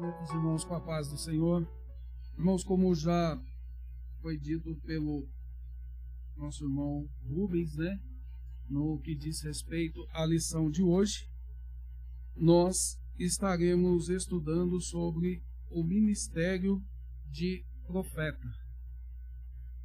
[0.00, 1.66] Muitos irmãos com a paz do Senhor.
[2.36, 3.40] Irmãos, como já
[4.20, 5.28] foi dito pelo
[6.36, 8.00] nosso irmão Rubens, né?
[8.68, 11.30] No que diz respeito à lição de hoje,
[12.34, 16.82] nós estaremos estudando sobre o ministério
[17.30, 18.48] de profeta.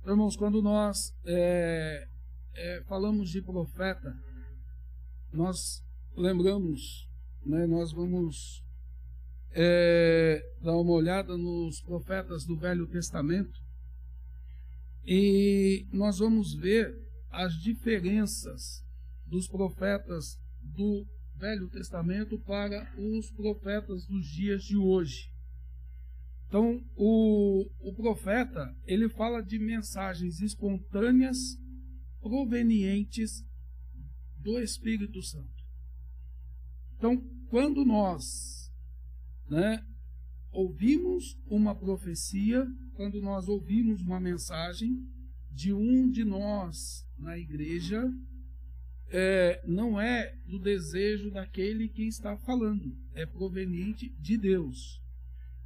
[0.02, 2.08] Então, irmãos, quando nós é,
[2.56, 4.18] é, falamos de profeta,
[5.32, 5.84] nós
[6.16, 7.08] lembramos,
[7.46, 8.64] né, nós vamos
[9.52, 13.60] é, dar uma olhada nos profetas do Velho Testamento
[15.06, 16.96] e nós vamos ver
[17.32, 18.84] as diferenças
[19.26, 25.32] dos profetas do Velho Testamento para os profetas dos dias de hoje.
[26.48, 31.38] Então, o, o profeta, ele fala de mensagens espontâneas
[32.20, 33.46] provenientes
[34.36, 35.64] do Espírito Santo.
[36.98, 37.18] Então,
[37.50, 38.59] quando nós
[39.50, 39.84] né,
[40.52, 45.08] ouvimos uma profecia, quando nós ouvimos uma mensagem
[45.52, 48.12] de um de nós na igreja,
[49.12, 55.02] é, não é do desejo daquele que está falando, é proveniente de Deus.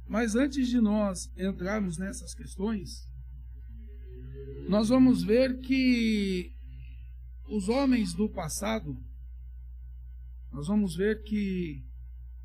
[0.06, 3.08] Mas antes de nós entrarmos nessas questões,
[4.68, 6.54] nós vamos ver que
[7.46, 8.96] os homens do passado,
[10.50, 11.84] nós vamos ver que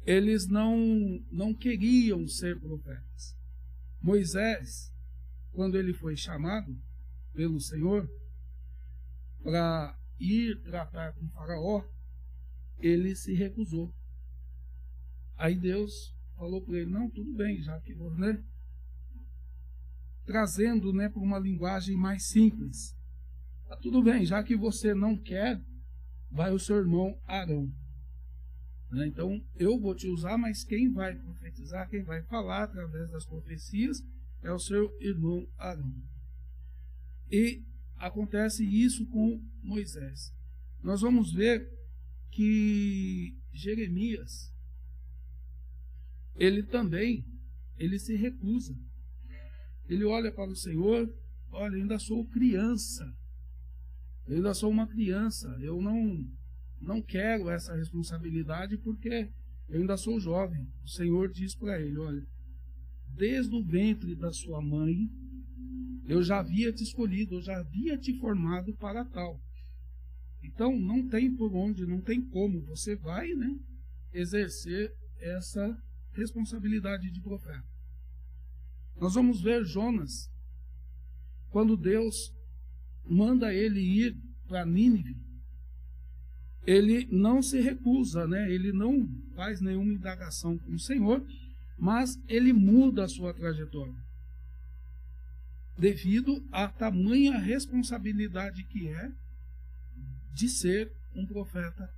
[0.06, 0.78] eles não,
[1.32, 3.38] não queriam ser profetas.
[4.02, 4.94] Moisés,
[5.52, 6.76] quando ele foi chamado
[7.34, 8.10] pelo Senhor
[9.44, 11.84] para ir tratar com Faraó,
[12.80, 13.94] ele se recusou.
[15.38, 18.44] Aí Deus falou para ele: Não, tudo bem, já que né?
[20.26, 22.96] Trazendo né, para uma linguagem mais simples.
[23.68, 25.62] Tá tudo bem, já que você não quer,
[26.32, 27.72] vai o seu irmão Arão.
[28.92, 29.08] Né?
[29.08, 34.04] Então eu vou te usar, mas quem vai profetizar, quem vai falar através das profecias
[34.42, 35.94] é o seu irmão Arão.
[37.32, 37.64] E
[37.98, 40.34] acontece isso com Moisés.
[40.82, 41.70] Nós vamos ver
[42.32, 44.54] que Jeremias
[46.36, 47.26] ele também
[47.78, 48.76] ele se recusa.
[49.88, 51.12] Ele olha para o Senhor,
[51.52, 53.12] olha, ainda sou criança.
[54.28, 55.48] Eu ainda sou uma criança.
[55.62, 56.26] Eu não
[56.82, 59.30] não quero essa responsabilidade porque
[59.68, 60.68] eu ainda sou jovem.
[60.84, 62.26] O Senhor diz para ele, olha,
[63.08, 65.10] desde o ventre da sua mãe
[66.10, 69.40] eu já havia te escolhido, eu já havia te formado para tal.
[70.42, 72.62] Então não tem por onde, não tem como.
[72.62, 73.56] Você vai né,
[74.12, 75.78] exercer essa
[76.14, 77.64] responsabilidade de profeta.
[79.00, 80.32] Nós vamos ver Jonas,
[81.52, 82.34] quando Deus
[83.06, 84.18] manda ele ir
[84.48, 85.16] para Nínive,
[86.70, 88.48] ele não se recusa, né?
[88.52, 91.26] ele não faz nenhuma indagação com o Senhor,
[91.76, 93.96] mas ele muda a sua trajetória
[95.76, 99.12] devido à tamanha responsabilidade que é
[100.32, 101.92] de ser um profeta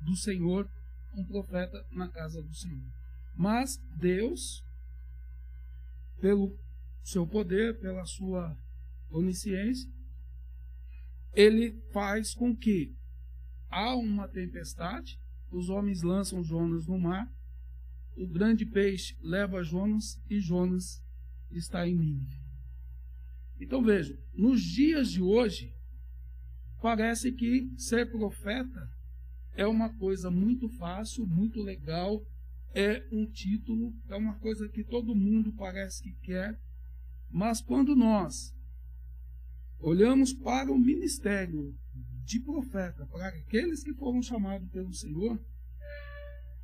[0.00, 0.70] do Senhor,
[1.12, 2.92] um profeta na casa do Senhor.
[3.34, 4.62] Mas Deus,
[6.20, 6.56] pelo
[7.02, 8.56] seu poder, pela sua
[9.10, 9.90] onisciência,
[11.32, 12.94] ele faz com que
[13.74, 15.20] há uma tempestade,
[15.50, 17.28] os homens lançam Jonas no mar,
[18.16, 21.02] o grande peixe leva Jonas e Jonas
[21.50, 22.40] está em Nínive.
[23.60, 25.74] Então veja, nos dias de hoje,
[26.80, 28.88] parece que ser profeta
[29.54, 32.24] é uma coisa muito fácil, muito legal,
[32.72, 36.60] é um título, é uma coisa que todo mundo parece que quer,
[37.28, 38.54] mas quando nós
[39.80, 41.76] olhamos para o ministério
[42.24, 45.38] de profeta, para aqueles que foram chamados pelo Senhor,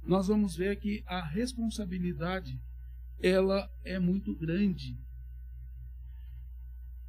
[0.02, 2.58] nós vamos ver que a responsabilidade
[3.20, 4.98] ela é muito grande.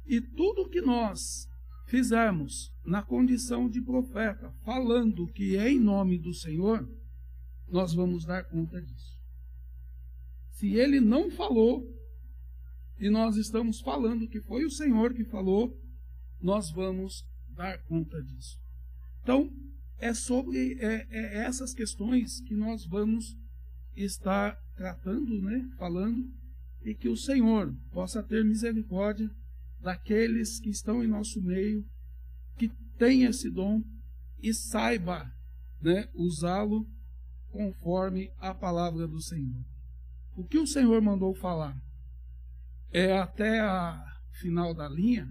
[0.04, 1.48] E tudo que nós
[1.86, 6.88] fizermos na condição de profeta, falando que é em nome do Senhor,
[7.68, 9.18] nós vamos dar conta disso.
[10.50, 11.88] Se ele não falou,
[12.98, 15.76] e nós estamos falando que foi o Senhor que falou,
[16.40, 18.60] nós vamos dar conta disso.
[19.22, 19.50] Então,
[19.98, 23.36] é sobre é, é essas questões que nós vamos
[23.96, 26.28] estar tratando, né, falando,
[26.84, 29.30] e que o Senhor possa ter misericórdia
[29.80, 31.84] daqueles que estão em nosso meio,
[32.56, 32.68] que
[32.98, 33.82] tem esse dom
[34.40, 35.30] e saiba
[35.80, 36.88] né, usá-lo
[37.50, 39.64] conforme a palavra do Senhor.
[40.36, 41.80] O que o Senhor mandou falar
[42.90, 45.28] é até a final da linha,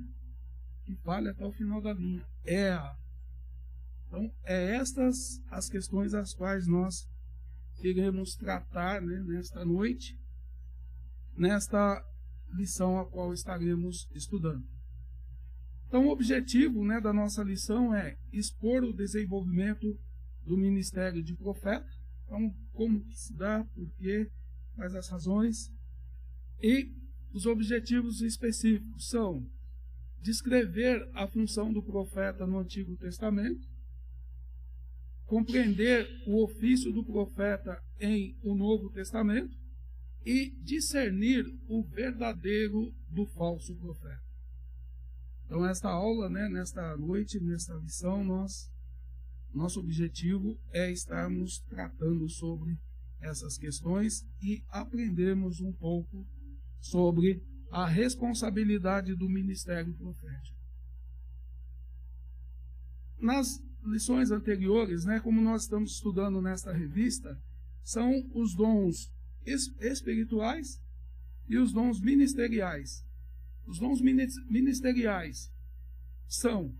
[1.03, 2.25] vale até o final da linha.
[2.45, 2.77] É.
[4.07, 7.09] Então, é estas as questões as quais nós
[7.75, 10.19] queremos tratar né, nesta noite
[11.35, 12.03] nesta
[12.53, 14.63] lição a qual estaremos estudando.
[15.87, 19.99] Então, o objetivo né, da nossa lição é expor o desenvolvimento
[20.45, 21.89] do ministério de profeta.
[22.25, 24.29] Então, como que se dá, por quê,
[24.75, 25.71] quais as razões.
[26.61, 26.93] E
[27.33, 29.45] os objetivos específicos são
[30.21, 33.67] descrever a função do profeta no Antigo Testamento,
[35.25, 39.57] compreender o ofício do profeta em o Novo Testamento
[40.25, 44.21] e discernir o verdadeiro do falso profeta.
[45.45, 48.71] Então, esta aula, né, nesta noite, nesta lição, nós,
[49.53, 52.77] nosso objetivo é estarmos tratando sobre
[53.19, 56.25] essas questões e aprendermos um pouco
[56.79, 60.59] sobre a responsabilidade do ministério profético.
[63.17, 67.39] Nas lições anteriores, né, como nós estamos estudando nesta revista,
[67.83, 69.11] são os dons
[69.45, 70.81] espirituais
[71.47, 73.05] e os dons ministeriais.
[73.65, 75.51] Os dons ministeriais
[76.27, 76.75] são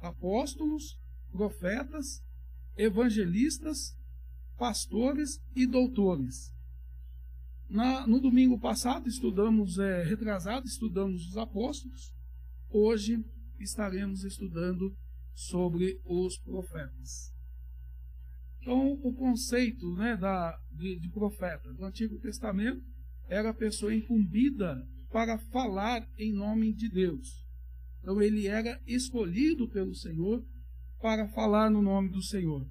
[0.00, 0.98] apóstolos,
[1.30, 2.22] profetas,
[2.76, 3.96] evangelistas,
[4.56, 6.53] pastores e doutores.
[7.74, 12.14] Na, no domingo passado estudamos, é, retrasado, estudamos os apóstolos.
[12.70, 13.18] Hoje
[13.58, 14.96] estaremos estudando
[15.34, 17.34] sobre os profetas.
[18.60, 22.80] Então, o conceito né, da, de, de profeta do Antigo Testamento
[23.28, 27.44] era a pessoa incumbida para falar em nome de Deus.
[28.00, 30.46] Então, ele era escolhido pelo Senhor
[31.02, 32.64] para falar no nome do Senhor.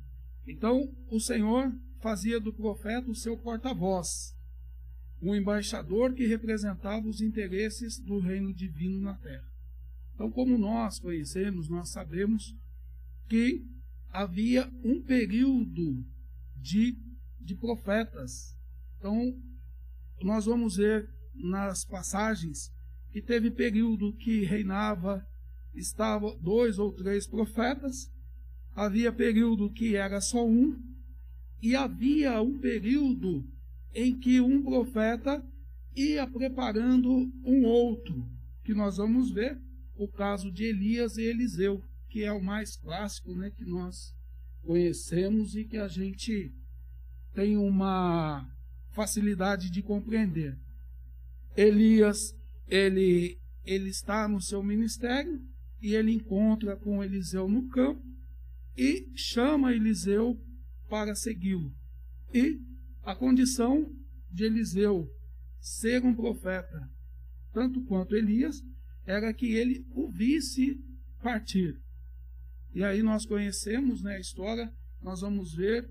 [0.47, 4.33] Então, o Senhor fazia do profeta o seu porta-voz,
[5.23, 9.47] um embaixador que representava os interesses do reino divino na terra.
[10.13, 12.55] Então, como nós conhecemos, nós sabemos
[13.29, 13.65] que
[14.11, 16.05] havia um período
[16.57, 16.97] de,
[17.39, 18.55] de profetas.
[18.99, 19.41] Então,
[20.21, 22.71] nós vamos ver nas passagens
[23.11, 25.25] que teve período que reinava,
[25.73, 28.11] estava dois ou três profetas,
[28.75, 30.79] havia período que era só um,
[31.61, 33.47] e havia um período
[33.93, 35.43] em que um profeta
[35.95, 38.25] ia preparando um outro,
[38.63, 39.59] que nós vamos ver
[39.95, 44.15] o caso de Elias e Eliseu, que é o mais clássico, né, que nós
[44.63, 46.51] conhecemos e que a gente
[47.33, 48.49] tem uma
[48.91, 50.57] facilidade de compreender.
[51.55, 52.35] Elias,
[52.67, 55.41] ele ele está no seu ministério
[55.81, 58.03] e ele encontra com Eliseu no campo
[58.77, 60.37] e chama Eliseu
[60.89, 61.73] para segui-lo.
[62.33, 62.59] E
[63.03, 63.91] a condição
[64.31, 65.11] de Eliseu
[65.59, 66.89] ser um profeta,
[67.53, 68.63] tanto quanto Elias,
[69.05, 70.79] era que ele o visse
[71.21, 71.79] partir.
[72.73, 75.89] E aí nós conhecemos né, a história, nós vamos ver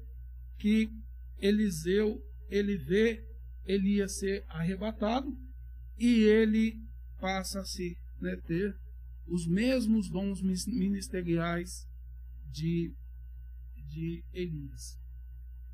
[0.59, 0.91] que
[1.39, 3.25] Eliseu, ele vê
[3.65, 5.37] Elias ser arrebatado
[5.99, 6.83] e ele
[7.21, 8.77] passa a se né, ter
[9.27, 11.87] os mesmos dons ministeriais
[12.51, 12.93] de,
[13.77, 15.02] de Elias.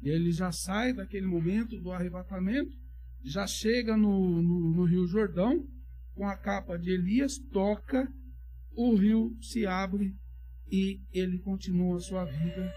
[0.03, 2.77] Ele já sai daquele momento do arrebatamento,
[3.23, 5.67] já chega no, no, no Rio Jordão,
[6.15, 8.13] com a capa de Elias, toca,
[8.73, 10.15] o rio se abre
[10.71, 12.73] e ele continua a sua vida,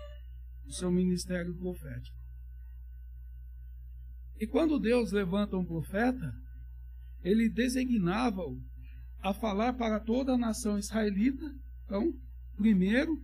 [0.65, 2.17] o seu ministério profético.
[4.39, 6.33] E quando Deus levanta um profeta,
[7.23, 8.59] ele designava-o
[9.21, 11.45] a falar para toda a nação israelita,
[11.85, 12.11] então,
[12.55, 13.21] primeiro,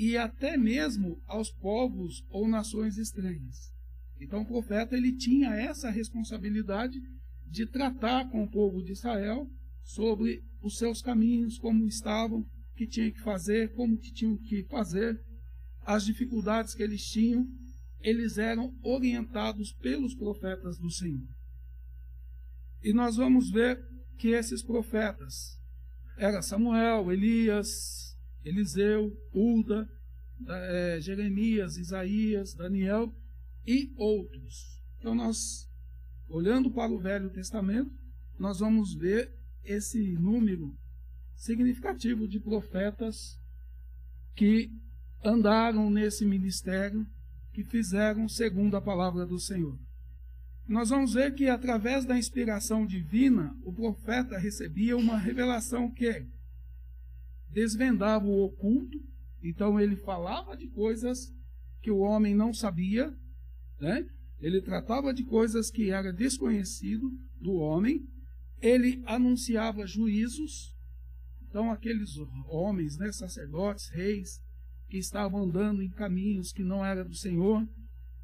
[0.00, 3.70] e até mesmo aos povos ou nações estranhas.
[4.18, 6.98] Então, o profeta ele tinha essa responsabilidade
[7.46, 9.46] de tratar com o povo de Israel
[9.82, 15.22] sobre os seus caminhos, como estavam, que tinha que fazer, como que tinham que fazer,
[15.84, 17.46] as dificuldades que eles tinham,
[18.00, 21.28] eles eram orientados pelos profetas do Senhor.
[22.82, 23.78] E nós vamos ver
[24.16, 25.60] que esses profetas
[26.16, 28.09] era Samuel, Elias,
[28.44, 29.88] Eliseu, Uda,
[30.48, 33.14] é, Jeremias, Isaías, Daniel
[33.66, 34.80] e outros.
[34.98, 35.68] Então nós,
[36.28, 37.92] olhando para o Velho Testamento,
[38.38, 39.32] nós vamos ver
[39.64, 40.74] esse número
[41.36, 43.38] significativo de profetas
[44.34, 44.70] que
[45.24, 47.06] andaram nesse ministério,
[47.52, 49.78] que fizeram segundo a palavra do Senhor.
[50.66, 56.24] Nós vamos ver que através da inspiração divina, o profeta recebia uma revelação que
[57.52, 58.98] desvendava o oculto,
[59.42, 61.32] então ele falava de coisas
[61.82, 63.14] que o homem não sabia,
[63.80, 64.08] né?
[64.38, 68.06] Ele tratava de coisas que era desconhecido do homem,
[68.60, 70.74] ele anunciava juízos,
[71.50, 72.16] então, aqueles
[72.46, 74.40] homens, né, sacerdotes, reis,
[74.88, 77.68] que estavam andando em caminhos que não era do Senhor,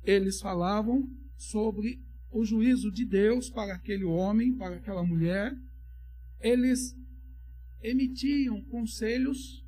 [0.04, 5.56] eles falavam sobre o juízo de Deus para aquele homem, para aquela mulher,
[6.38, 6.96] eles
[7.82, 9.64] emitiam conselhos,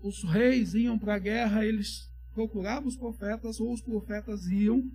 [0.00, 4.90] os reis iam para a guerra, eles procuravam os profetas, ou os profetas iam,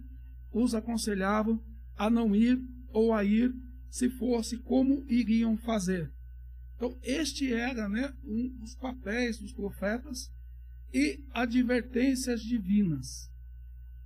[0.52, 1.62] os aconselhavam
[1.98, 2.62] a não ir
[2.94, 3.54] ou a ir,
[3.90, 6.12] se fosse, como iriam fazer.
[6.76, 10.32] Então, este era né, um dos papéis dos profetas
[10.94, 13.30] e advertências divinas.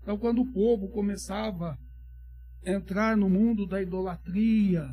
[0.02, 1.80] Então, quando o povo começava
[2.66, 4.88] a entrar no mundo da idolatria,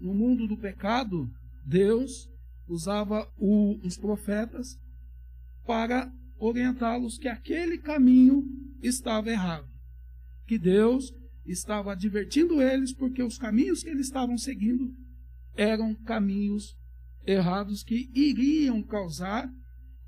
[0.00, 1.30] no mundo do pecado,
[1.64, 2.28] Deus
[2.68, 4.78] usava o, os profetas
[5.66, 8.44] para orientá-los que aquele caminho
[8.82, 9.68] estava errado.
[10.46, 11.12] Que Deus
[11.46, 14.94] estava advertindo eles porque os caminhos que eles estavam seguindo
[15.56, 16.76] eram caminhos
[17.26, 19.48] errados que iriam causar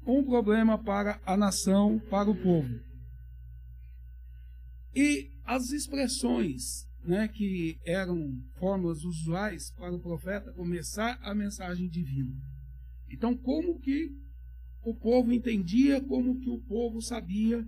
[0.06, 2.80] um problema para a nação, para o povo.
[4.94, 12.34] E as expressões né, que eram formas usuais para o profeta começar a mensagem divina.
[13.08, 14.10] Então, como que
[14.82, 17.64] o povo entendia, como que o povo sabia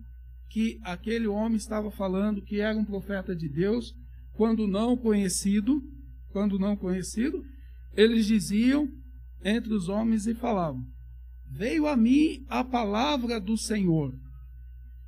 [0.49, 3.95] que aquele homem estava falando que era um profeta de Deus,
[4.33, 5.83] quando não conhecido,
[6.31, 7.45] quando não conhecido,
[7.95, 8.89] eles diziam
[9.45, 10.85] entre os homens e falavam:
[11.47, 14.15] Veio a mim a palavra do Senhor.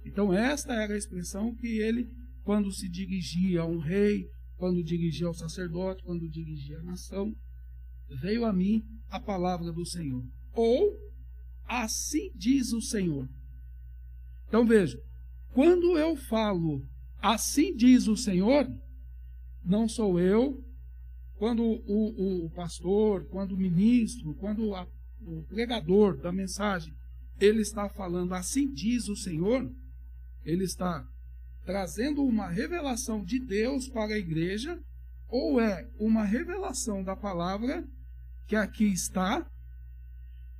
[0.04, 2.08] Então, esta era a expressão que ele,
[2.44, 7.34] quando se dirigia a um rei, quando dirigia ao sacerdote, quando dirigia a nação,
[8.20, 10.24] veio a mim a palavra do Senhor.
[10.52, 10.96] Ou,
[11.66, 13.28] assim diz o Senhor.
[14.48, 15.00] Então veja,
[15.52, 16.84] quando eu falo
[17.22, 18.66] assim diz o Senhor,
[19.64, 20.64] não sou eu,
[21.36, 24.86] quando o, o, o pastor, quando o ministro, quando a,
[25.22, 26.94] o pregador da mensagem,
[27.38, 29.70] ele está falando assim diz o Senhor,
[30.44, 31.06] ele está
[31.70, 34.76] trazendo uma revelação de Deus para a igreja,
[35.28, 37.86] ou é uma revelação da palavra
[38.48, 39.48] que aqui está,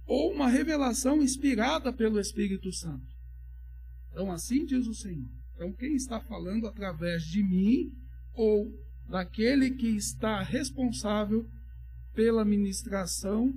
[0.07, 3.13] ou uma revelação inspirada pelo Espírito Santo.
[4.13, 5.29] Então, assim diz o Senhor.
[5.57, 7.93] Então, quem está falando através de mim
[8.33, 8.73] ou
[9.09, 11.45] daquele que está responsável
[12.15, 13.53] pela ministração,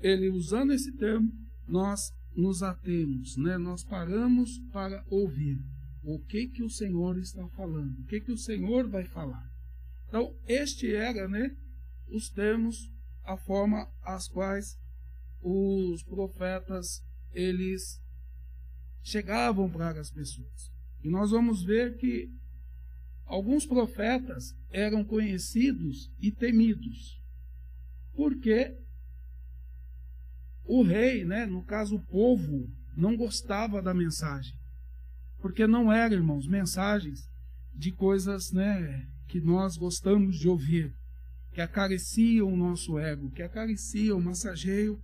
[0.00, 1.32] ele usando esse termo,
[1.66, 3.56] nós nos atemos, né?
[3.56, 5.58] nós paramos para ouvir
[6.02, 9.50] o que que o Senhor está falando, o que que o Senhor vai falar.
[10.08, 11.56] Então, este era né,
[12.08, 12.90] os termos,
[13.24, 14.78] a forma as quais
[15.42, 17.02] os profetas
[17.32, 18.02] eles
[19.02, 20.72] chegavam para as pessoas.
[21.02, 22.30] E nós vamos ver que
[23.24, 27.22] alguns profetas eram conhecidos e temidos.
[28.14, 28.76] Porque
[30.64, 34.59] o rei, né, no caso o povo, não gostava da mensagem.
[35.40, 37.28] Porque não eram, irmãos, mensagens
[37.74, 40.94] de coisas, né, que nós gostamos de ouvir,
[41.52, 44.98] que acariciam o nosso ego, que acariciam, massageiam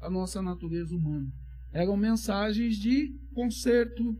[0.00, 1.28] a nossa natureza humana.
[1.72, 4.16] Eram mensagens de conserto,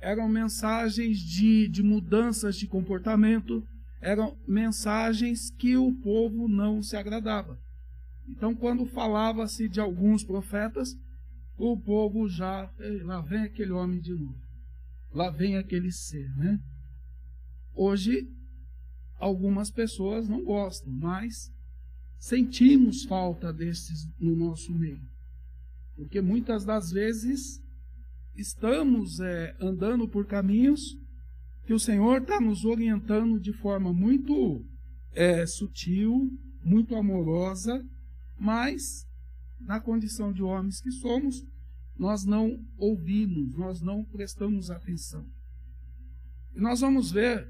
[0.00, 3.66] eram mensagens de, de mudanças de comportamento,
[4.00, 7.58] eram mensagens que o povo não se agradava.
[8.28, 10.96] Então, quando falava-se de alguns profetas,
[11.56, 12.68] o povo já,
[13.04, 14.34] lá vem aquele homem de novo,
[15.12, 16.60] lá vem aquele ser, né?
[17.74, 18.28] Hoje,
[19.18, 21.52] algumas pessoas não gostam, mas
[22.18, 25.02] sentimos falta desses no nosso meio.
[25.96, 27.62] Porque muitas das vezes
[28.34, 30.98] estamos é, andando por caminhos
[31.64, 34.64] que o Senhor está nos orientando de forma muito
[35.12, 36.30] é, sutil,
[36.64, 37.84] muito amorosa,
[38.38, 39.06] mas
[39.60, 41.46] na condição de homens que somos,
[41.96, 45.26] nós não ouvimos, nós não prestamos atenção.
[46.54, 47.48] E nós vamos ver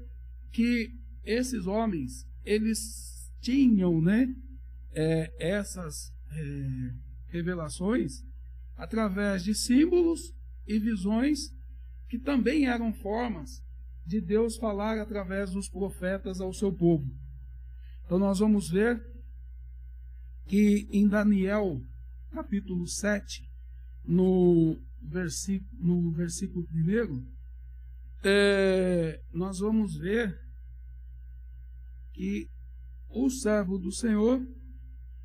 [0.51, 4.33] que esses homens, eles tinham né,
[4.93, 6.93] é, essas é,
[7.27, 8.23] revelações
[8.75, 10.33] através de símbolos
[10.67, 11.53] e visões
[12.07, 13.63] que também eram formas
[14.05, 17.09] de Deus falar através dos profetas ao seu povo.
[18.05, 19.01] Então nós vamos ver
[20.45, 21.81] que em Daniel,
[22.31, 23.49] capítulo 7,
[24.05, 27.25] no versículo, no versículo 1,
[28.23, 30.39] é, nós vamos ver
[32.13, 32.49] que
[33.09, 34.45] o servo do Senhor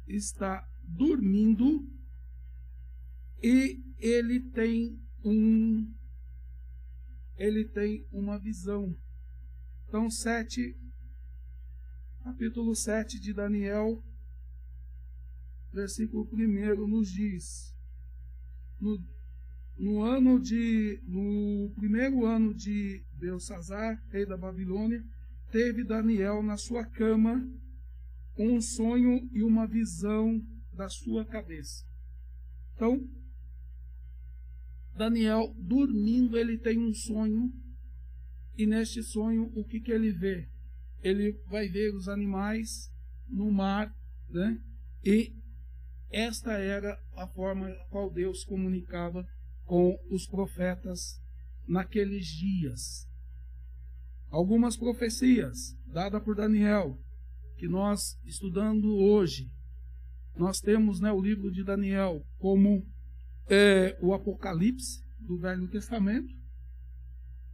[0.07, 1.89] está dormindo
[3.43, 5.95] e ele tem um
[7.37, 8.97] ele tem uma visão.
[9.87, 10.77] Então, 7
[12.25, 14.05] capítulo 7 de Daniel,
[15.73, 17.75] versículo 1 nos diz:
[18.81, 19.03] no,
[19.77, 25.05] no ano de no primeiro ano de Belsazar, rei da Babilônia,
[25.51, 27.49] teve Daniel na sua cama
[28.37, 30.41] um sonho e uma visão
[30.73, 31.85] da sua cabeça.
[32.75, 33.09] Então,
[34.97, 37.53] Daniel, dormindo, ele tem um sonho,
[38.57, 40.49] e neste sonho, o que, que ele vê?
[41.03, 42.91] Ele vai ver os animais
[43.29, 43.93] no mar,
[44.29, 44.61] né?
[45.05, 45.33] e
[46.11, 49.27] esta era a forma qual Deus comunicava
[49.65, 51.21] com os profetas
[51.67, 53.07] naqueles dias.
[54.31, 56.99] Algumas profecias dadas por Daniel,
[57.57, 59.51] que nós estudando hoje,
[60.37, 62.87] nós temos né, o livro de Daniel como
[63.49, 66.33] é, o Apocalipse do Velho Testamento.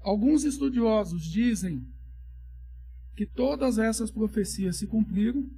[0.01, 1.89] Alguns estudiosos dizem
[3.17, 5.49] que todas essas profecias se cumpriram,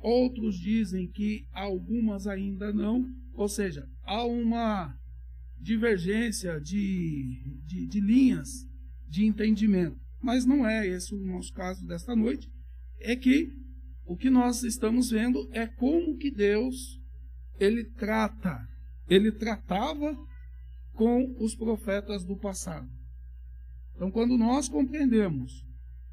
[0.00, 4.96] outros dizem que algumas ainda não, ou seja, há uma
[5.60, 8.66] divergência de, de, de linhas
[9.08, 9.98] de entendimento.
[10.20, 12.50] Mas não é esse o nosso caso desta noite.
[13.00, 13.52] É que
[14.04, 17.00] o que nós estamos vendo é como que Deus
[17.58, 18.68] ele trata,
[19.08, 20.16] ele tratava
[20.94, 22.88] com os profetas do passado.
[23.94, 25.64] Então, quando nós compreendemos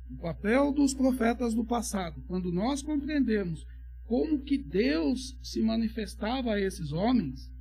[0.10, 3.66] o papel dos profetas do passado, quando nós compreendemos
[4.08, 7.52] como que Deus se manifestava a esses homens,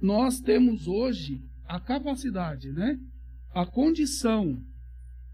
[0.00, 2.98] nós temos hoje a capacidade, né?
[3.52, 4.62] A condição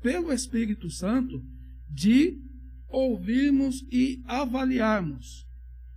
[0.02, 1.42] pelo Espírito Santo
[1.88, 2.40] de
[2.88, 5.47] ouvirmos e avaliarmos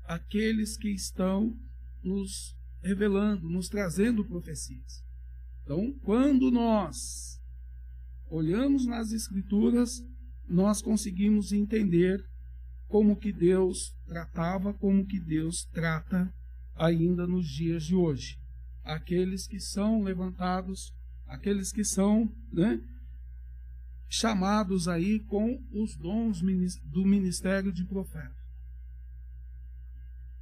[0.03, 1.57] aqueles que estão
[2.03, 5.03] nos revelando, nos trazendo profecias.
[5.63, 7.41] Então, quando nós
[8.29, 10.05] olhamos nas Escrituras,
[10.47, 12.23] nós conseguimos entender
[12.87, 16.31] como que Deus tratava, como que Deus trata
[16.75, 18.37] ainda nos dias de hoje
[18.83, 20.93] aqueles que são levantados,
[21.25, 22.79] aqueles que são né,
[24.07, 26.41] chamados aí com os dons
[26.83, 28.35] do ministério de profeta.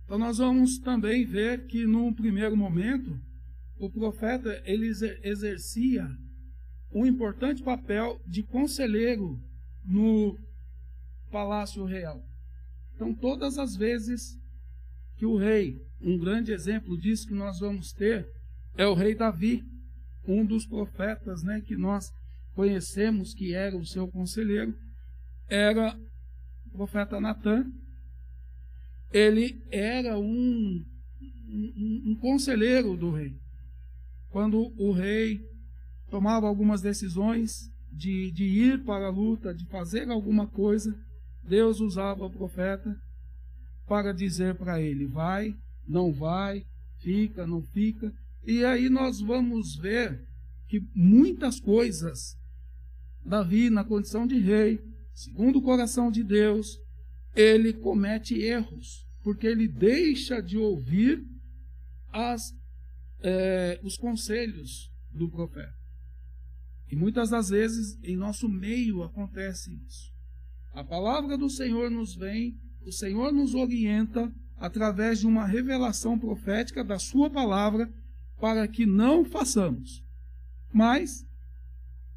[0.04, 3.18] Então nós vamos também ver que no primeiro momento
[3.78, 4.88] o profeta ele
[5.24, 6.10] exercia
[6.92, 9.42] um importante papel de conselheiro
[9.86, 10.38] no
[11.32, 12.31] palácio real.
[13.02, 14.40] Então todas as vezes
[15.18, 18.30] que o rei um grande exemplo disso que nós vamos ter
[18.78, 19.64] é o rei Davi,
[20.28, 22.14] um dos profetas né, que nós
[22.54, 24.78] conhecemos que era o seu conselheiro,
[25.48, 25.98] era
[26.68, 27.72] o profeta Natan.
[29.12, 30.86] Ele era um,
[31.50, 33.36] um, um conselheiro do rei.
[34.30, 35.42] Quando o rei
[36.12, 40.96] tomava algumas decisões de, de ir para a luta, de fazer alguma coisa,
[41.44, 42.96] Deus usava o profeta
[43.88, 45.56] para dizer para ele: vai,
[45.88, 46.66] não vai,
[47.00, 48.14] fica, não fica.
[48.46, 50.26] E aí nós vamos ver
[50.68, 52.38] que muitas coisas,
[53.26, 54.80] Davi, na condição de rei,
[55.14, 56.80] segundo o coração de Deus,
[57.36, 61.24] ele comete erros, porque ele deixa de ouvir
[62.12, 62.54] as,
[63.22, 65.76] é, os conselhos do profeta.
[66.90, 70.12] E muitas das vezes em nosso meio acontece isso.
[70.74, 76.84] A palavra do Senhor nos vem, o Senhor nos orienta, através de uma revelação profética
[76.84, 77.92] da Sua palavra,
[78.40, 80.04] para que não façamos.
[80.72, 81.28] Mas,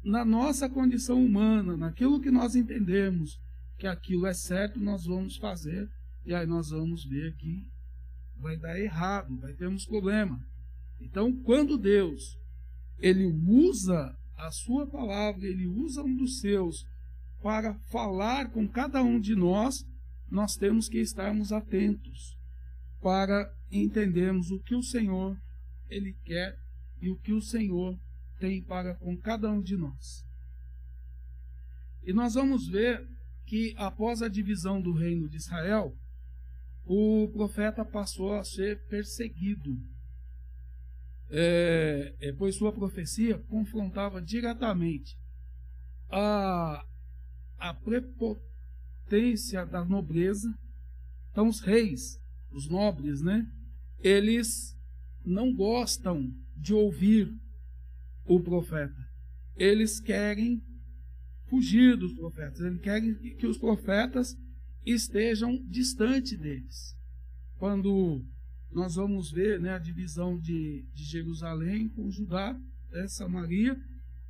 [0.03, 3.39] na nossa condição humana, naquilo que nós entendemos
[3.77, 5.89] que aquilo é certo, nós vamos fazer,
[6.25, 7.67] e aí nós vamos ver que
[8.37, 10.39] vai dar errado, vai termos problema.
[10.99, 12.39] Então, quando Deus
[12.99, 16.87] ele usa a sua palavra, ele usa um dos seus
[17.45, 19.87] para falar com cada um de nós,
[20.27, 22.35] nós temos que estarmos atentos
[22.99, 25.39] para entendermos o que o Senhor
[25.87, 26.57] ele quer
[26.99, 27.99] e o que o Senhor
[28.39, 30.25] tem para com cada um de nós.
[32.03, 33.07] E nós vamos ver
[33.45, 35.95] que após a divisão do reino de Israel,
[36.83, 39.79] o profeta passou a ser perseguido,
[41.29, 45.15] é, é, pois sua profecia confrontava diretamente
[46.09, 46.83] a,
[47.57, 50.53] a prepotência da nobreza.
[51.31, 52.19] Então, os reis
[52.55, 53.45] os nobres, né?
[53.99, 54.77] Eles
[55.25, 57.35] não gostam de ouvir
[58.23, 59.05] o profeta.
[59.57, 60.63] Eles querem
[61.47, 62.61] fugir dos profetas.
[62.61, 64.37] Eles querem que os profetas
[64.85, 66.95] estejam distante deles.
[67.57, 68.23] Quando
[68.71, 72.57] nós vamos ver né, a divisão de, de Jerusalém com Judá,
[72.91, 73.77] né, Samaria,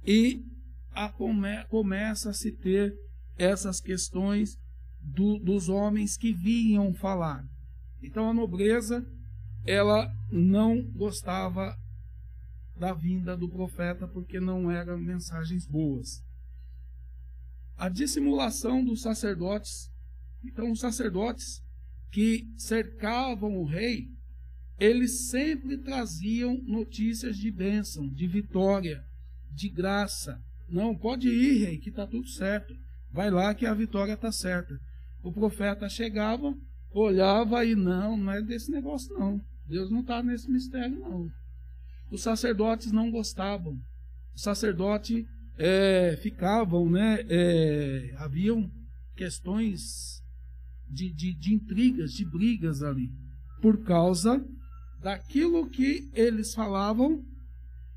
[0.06, 0.44] e
[0.92, 2.98] a come, começa a se ter
[3.38, 4.60] essas questões
[5.02, 7.46] do, dos homens que vinham falar.
[8.02, 9.06] Então a nobreza
[9.66, 11.76] ela não gostava
[12.78, 16.24] da vinda do profeta porque não eram mensagens boas.
[17.78, 19.92] a dissimulação dos sacerdotes.
[20.44, 21.62] Então, os sacerdotes
[22.12, 24.10] que cercavam o rei,
[24.80, 29.06] eles sempre traziam notícias de bênção, de vitória,
[29.52, 30.42] de graça.
[30.70, 32.78] Não, pode ir, rei, que está tudo certo.
[33.12, 34.80] Vai lá que a vitória está certa.
[35.24, 36.56] O profeta chegava,
[36.92, 39.42] olhava e não, não é desse negócio não.
[39.68, 41.32] Deus não está nesse mistério não.
[42.12, 43.74] Os sacerdotes não gostavam.
[44.36, 47.20] O sacerdote é, ficavam, né?
[47.30, 48.70] É, haviam
[49.16, 50.24] questões
[50.88, 53.10] de, de, de intrigas, de brigas ali,
[53.62, 54.46] por causa
[55.02, 57.24] daquilo que eles falavam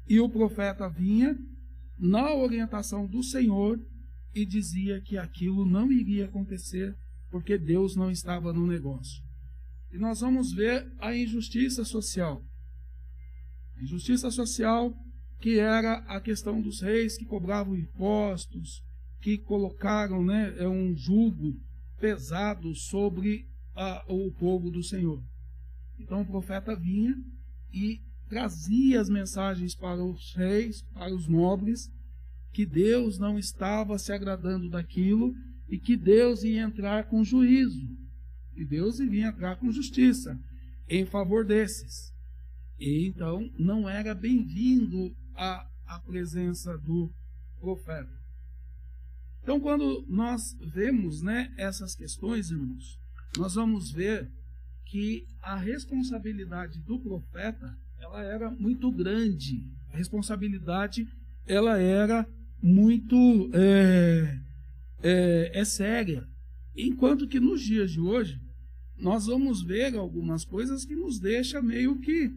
[0.08, 1.36] e o profeta vinha
[1.98, 3.78] na orientação do Senhor
[4.40, 6.96] e dizia que aquilo não iria acontecer
[7.30, 9.22] porque Deus não estava no negócio.
[9.92, 12.42] E nós vamos ver a injustiça social.
[13.76, 14.94] A injustiça social
[15.40, 18.82] que era a questão dos reis que cobravam impostos,
[19.20, 21.56] que colocaram né, é um jugo
[22.00, 25.22] pesado sobre a, o povo do Senhor.
[25.98, 27.14] Então o profeta vinha
[27.72, 31.90] e trazia as mensagens para os reis, para os nobres,
[32.58, 35.32] que Deus não estava se agradando daquilo
[35.68, 37.88] e que Deus ia entrar com juízo,
[38.56, 40.36] e Deus iria entrar com justiça
[40.88, 42.12] em favor desses.
[42.76, 47.08] E então não era bem-vindo a, a presença do
[47.60, 48.20] profeta.
[49.40, 52.98] Então, quando nós vemos né, essas questões, irmãos,
[53.36, 54.28] nós vamos ver
[54.84, 59.64] que a responsabilidade do profeta ela era muito grande.
[59.92, 61.06] A responsabilidade
[61.46, 62.28] ela era
[62.62, 64.40] muito é,
[65.02, 66.26] é, é séria.
[66.76, 68.40] Enquanto que nos dias de hoje
[68.96, 72.32] nós vamos ver algumas coisas que nos deixa meio que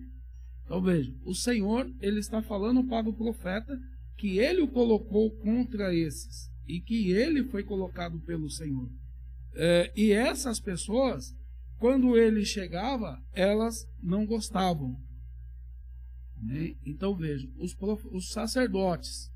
[0.72, 3.78] então veja, o Senhor ele está falando para o profeta
[4.16, 8.90] que ele o colocou contra esses e que ele foi colocado pelo Senhor.
[9.54, 11.36] É, e essas pessoas,
[11.78, 14.98] quando ele chegava, elas não gostavam.
[16.42, 16.78] Né?
[16.86, 17.76] Então veja, os,
[18.10, 19.30] os sacerdotes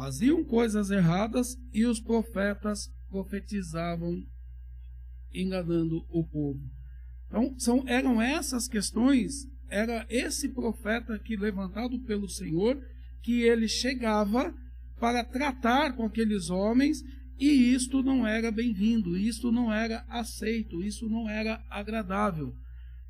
[0.00, 4.24] faziam coisas erradas e os profetas profetizavam
[5.30, 6.58] enganando o povo.
[7.26, 12.82] Então são, eram essas questões era esse profeta que, levantado pelo Senhor,
[13.22, 14.54] que ele chegava
[14.98, 17.04] para tratar com aqueles homens
[17.38, 22.54] e isto não era bem-vindo, isto não era aceito, isso não era agradável.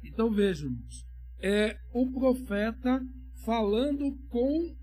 [0.03, 1.07] Então vejamos,
[1.38, 3.00] é o profeta
[3.44, 4.80] falando com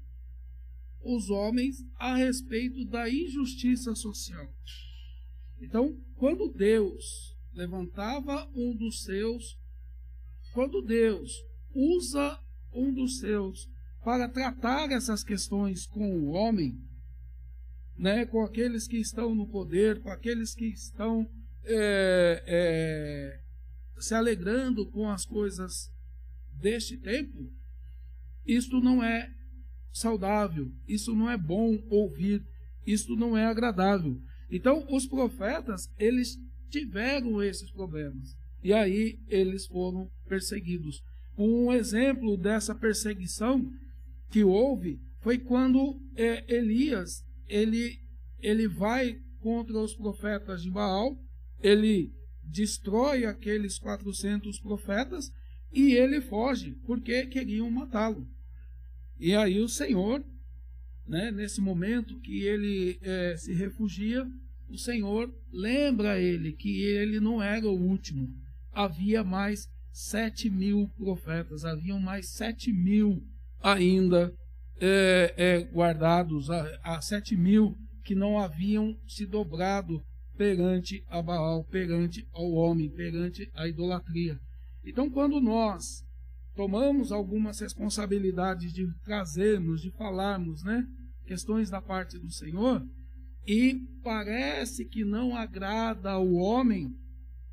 [1.07, 4.53] os homens a respeito da injustiça social.
[5.61, 9.57] Então, quando Deus levantava um dos seus,
[10.53, 11.43] quando Deus
[11.73, 12.39] usa
[12.73, 13.69] um dos seus
[14.03, 16.79] para tratar essas questões com o homem,
[17.97, 21.27] né, com aqueles que estão no poder, com aqueles que estão
[21.63, 23.41] é, é,
[23.99, 25.91] se alegrando com as coisas
[26.53, 27.51] deste tempo,
[28.45, 29.36] isto não é
[29.97, 32.43] saudável, isso não é bom ouvir,
[32.85, 34.19] isto não é agradável.
[34.49, 36.37] Então, os profetas, eles
[36.69, 38.35] tiveram esses problemas.
[38.63, 41.01] E aí eles foram perseguidos.
[41.37, 43.69] Um exemplo dessa perseguição
[44.29, 47.99] que houve foi quando é, Elias ele,
[48.39, 51.17] ele vai contra os profetas de Baal,
[51.61, 52.11] ele
[52.43, 55.31] destrói aqueles 400 profetas
[55.71, 58.27] e ele foge porque queriam matá-lo.
[59.19, 60.23] E aí o Senhor,
[61.07, 64.25] né, nesse momento que ele é, se refugia,
[64.69, 68.27] o Senhor lembra ele que ele não era o último.
[68.71, 73.23] Havia mais sete mil profetas, haviam mais sete mil
[73.61, 74.33] ainda
[74.79, 76.49] é, é, guardados,
[76.83, 80.01] há sete mil que não haviam se dobrado
[80.37, 84.39] perante a Baal, perante ao homem, perante a idolatria.
[84.85, 86.05] Então, quando nós
[86.57, 90.85] tomamos algumas responsabilidades de trazermos, de falarmos, né,
[91.23, 92.83] questões da parte do Senhor,
[93.45, 96.91] e parece que não agrada ao homem,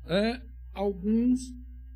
[0.07, 0.41] é,
[0.73, 1.39] alguns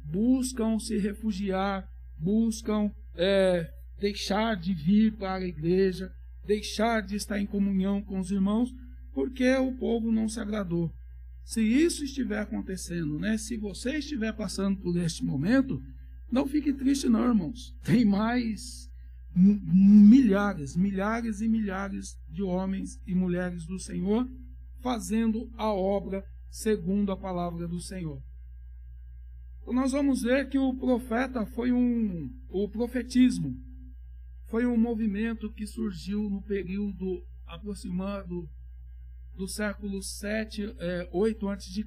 [0.05, 3.67] buscam se refugiar, buscam é,
[3.99, 6.11] deixar de vir para a igreja,
[6.45, 8.71] deixar de estar em comunhão com os irmãos,
[9.13, 10.93] porque o povo não se agradou.
[11.43, 15.81] Se isso estiver acontecendo, né, se você estiver passando por este momento,
[16.31, 17.75] não fique triste, não, irmãos.
[17.83, 18.89] Tem mais
[19.35, 24.27] milhares, milhares e milhares de homens e mulheres do Senhor
[24.81, 28.21] fazendo a obra segundo a palavra do Senhor
[29.73, 32.31] nós vamos ver que o profeta foi um.
[32.49, 33.55] O profetismo
[34.47, 38.49] foi um movimento que surgiu no período aproximado
[39.35, 41.85] do século 7, é, 8 a.C.,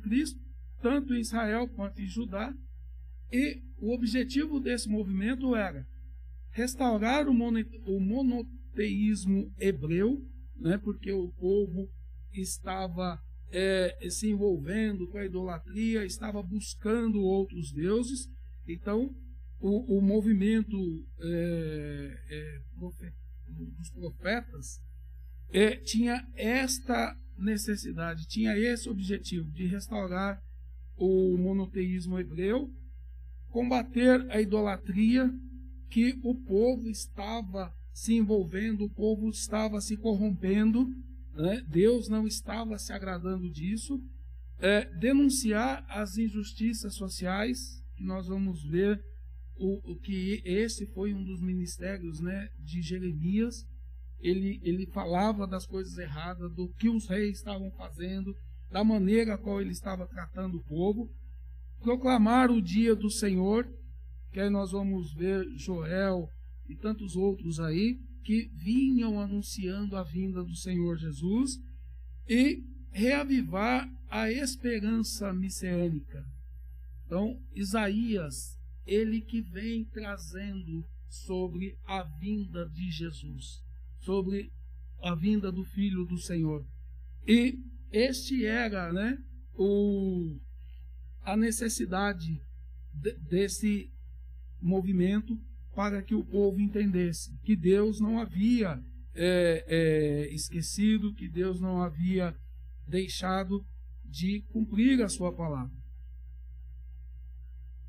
[0.81, 2.55] tanto em Israel quanto em Judá.
[3.33, 5.87] E o objetivo desse movimento era
[6.51, 7.35] restaurar o,
[7.99, 10.23] monoteísmo hebreu,
[10.55, 11.91] né, porque o povo
[12.33, 13.19] estava
[13.51, 18.29] é, se envolvendo com a idolatria, estava buscando outros deuses.
[18.69, 19.15] Então,
[19.59, 20.77] o, o movimento
[21.19, 22.61] é, é,
[23.79, 24.81] dos profetas
[25.51, 30.43] é, tinha esta necessidade, tinha esse objetivo de restaurar
[30.97, 32.71] o monoteísmo hebreu,
[33.53, 35.31] combater a idolatria
[35.91, 40.89] que o povo estava se envolvendo, o povo estava se corrompendo,
[41.35, 41.63] né?
[41.69, 44.01] Deus não estava se agradando disso.
[44.59, 48.99] É, denunciar as injustiças sociais, que nós vamos ver
[49.57, 53.67] o, o, que esse foi um dos ministérios né, de Jeremias.
[54.21, 58.35] Ele, ele falava das coisas erradas, do que os reis estavam fazendo,
[58.71, 61.11] da maneira qual ele estava tratando o povo.
[61.83, 63.69] Proclamar o dia do Senhor,
[64.33, 66.29] que aí nós vamos ver Joel
[66.69, 71.61] e tantos outros aí, que vinham anunciando a vinda do Senhor Jesus
[72.29, 76.25] e reavivar a esperança messiânica.
[77.05, 83.61] Então, Isaías, ele que vem trazendo sobre a vinda de Jesus,
[84.01, 84.53] sobre
[85.03, 86.65] a vinda do Filho do Senhor.
[87.27, 87.59] E
[87.91, 89.19] este era, né,
[89.55, 90.39] o,
[91.25, 92.43] a necessidade
[92.93, 93.93] de, desse
[94.61, 95.39] movimento
[95.75, 98.83] para que o povo entendesse que Deus não havia
[99.15, 102.37] é, é, esquecido, que Deus não havia
[102.87, 103.65] deixado
[104.05, 105.75] de cumprir a sua palavra.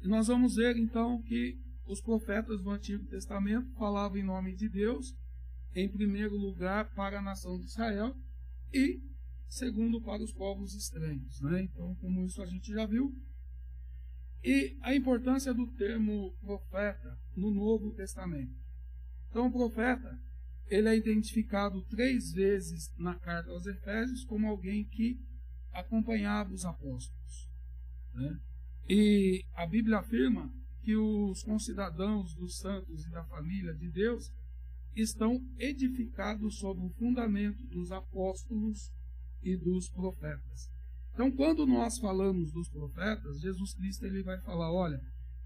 [0.02, 4.70] E nós vamos ver então que os profetas do Antigo Testamento falavam em nome de
[4.70, 5.16] Deus,
[5.76, 8.16] em primeiro lugar para a nação de Israel
[8.74, 9.02] e
[9.54, 11.40] segundo para os povos estranhos.
[11.42, 11.64] Né?
[11.64, 13.16] Então, como isso a gente já viu,
[14.44, 18.54] e a importância do termo profeta no Novo Testamento.
[19.30, 20.20] Então, o profeta
[20.68, 25.20] ele é identificado três vezes na carta aos Efésios como alguém que
[25.72, 27.50] acompanhava os apóstolos.
[28.14, 28.40] Né?
[28.90, 34.34] E a Bíblia afirma que os concidadãos dos santos e da família de Deus
[34.96, 38.92] estão edificados sobre o fundamento dos apóstolos
[39.44, 40.72] e dos profetas.
[41.14, 45.02] Então, quando nós falamos dos profetas, Jesus Cristo ele vai falar: olha,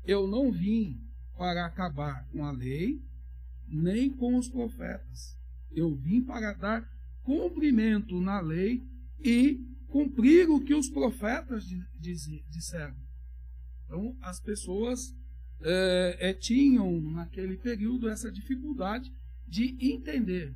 [0.06, 1.02] eu não vim
[1.38, 3.02] para acabar com a lei,
[3.68, 5.38] nem com os profetas.
[5.72, 6.90] Eu vim para dar
[7.24, 8.82] cumprimento na lei
[9.20, 11.66] e cumprir o que os profetas
[12.50, 12.96] disseram.
[13.86, 15.14] Então, as pessoas
[15.62, 19.12] é, é, tinham naquele período essa dificuldade
[19.48, 20.56] de entender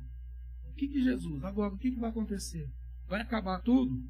[0.64, 2.70] o que, que Jesus, agora o que, que vai acontecer?
[3.08, 4.02] Vai acabar tudo?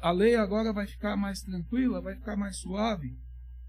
[0.00, 3.16] a lei agora vai ficar mais tranquila, vai ficar mais suave.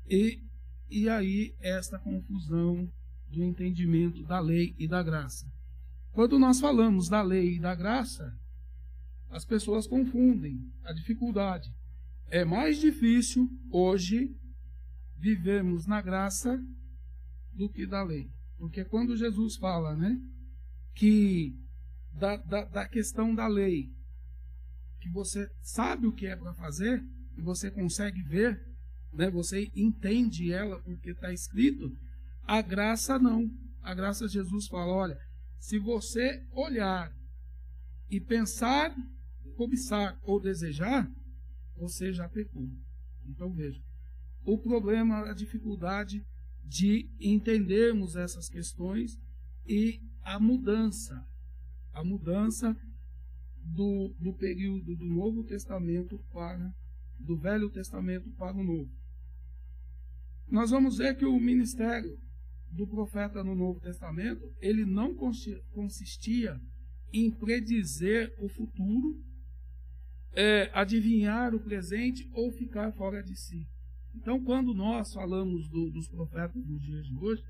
[0.08, 0.42] E,
[0.90, 2.90] e aí, esta confusão
[3.28, 5.52] do entendimento da lei e da graça.
[6.12, 8.38] Quando nós falamos da lei e da graça,
[9.30, 11.72] as pessoas confundem a dificuldade.
[12.28, 14.36] É mais difícil hoje
[15.18, 16.64] vivermos na graça
[17.54, 18.30] do que da lei.
[18.58, 20.20] Porque quando Jesus fala, né,
[20.94, 21.56] que
[22.12, 23.92] da, da, da questão da lei,
[25.00, 27.04] que você sabe o que é para fazer
[27.38, 28.62] e você consegue ver,
[29.14, 29.30] né?
[29.30, 31.96] Você entende ela porque está escrito.
[32.44, 33.50] A graça não.
[33.82, 35.20] A graça Jesus fala, olha,
[35.60, 37.12] se você olhar
[38.10, 38.96] e pensar,
[39.56, 41.10] cobiçar ou desejar,
[41.76, 42.68] você já pecou.
[43.26, 43.82] Então veja,
[44.44, 46.26] o problema, a dificuldade
[46.64, 49.20] de entendermos essas questões
[49.66, 51.26] e a mudança,
[51.94, 52.76] a mudança
[53.74, 56.74] do, do período do Novo Testamento para
[57.20, 58.90] do Velho Testamento para o Novo.
[60.50, 62.18] Nós vamos ver que o ministério
[62.72, 65.14] do profeta no Novo Testamento ele não
[65.74, 66.60] consistia
[67.12, 69.22] em predizer o futuro,
[70.32, 73.68] é, adivinhar o presente ou ficar fora de si.
[74.16, 77.44] Então, quando nós falamos do, dos profetas dos dias de hoje,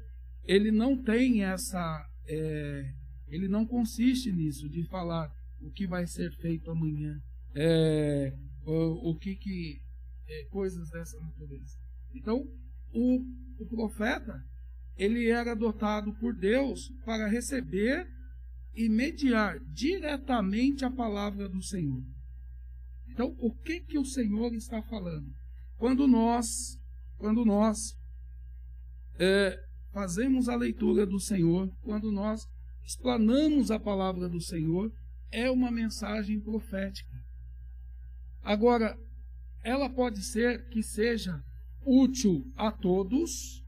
[0.43, 2.93] ele não tem essa, é,
[3.27, 7.21] ele não consiste nisso de falar o que vai ser feito amanhã,
[7.55, 8.33] é,
[8.65, 9.81] o, o, que que
[10.27, 11.77] é, coisas dessa natureza.
[12.13, 12.47] Então,
[12.93, 13.21] o,
[13.59, 14.43] o profeta
[14.97, 18.07] ele era dotado por Deus para receber
[18.75, 22.03] e mediar diretamente a palavra do Senhor.
[23.07, 25.33] Então, o que que o Senhor está falando?
[25.77, 26.79] Quando nós,
[27.17, 27.97] quando nós
[29.17, 29.57] é,
[29.91, 32.47] fazemos a leitura do Senhor, quando nós
[32.83, 34.91] explanamos a palavra do Senhor,
[35.31, 37.17] é uma mensagem profética.
[38.43, 38.97] Agora,
[39.63, 41.43] ela pode ser que seja
[41.85, 43.63] útil a todos,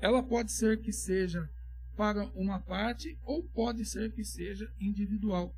[0.00, 1.48] ela pode ser que seja
[1.96, 5.54] para uma parte, ou pode ser que seja individual.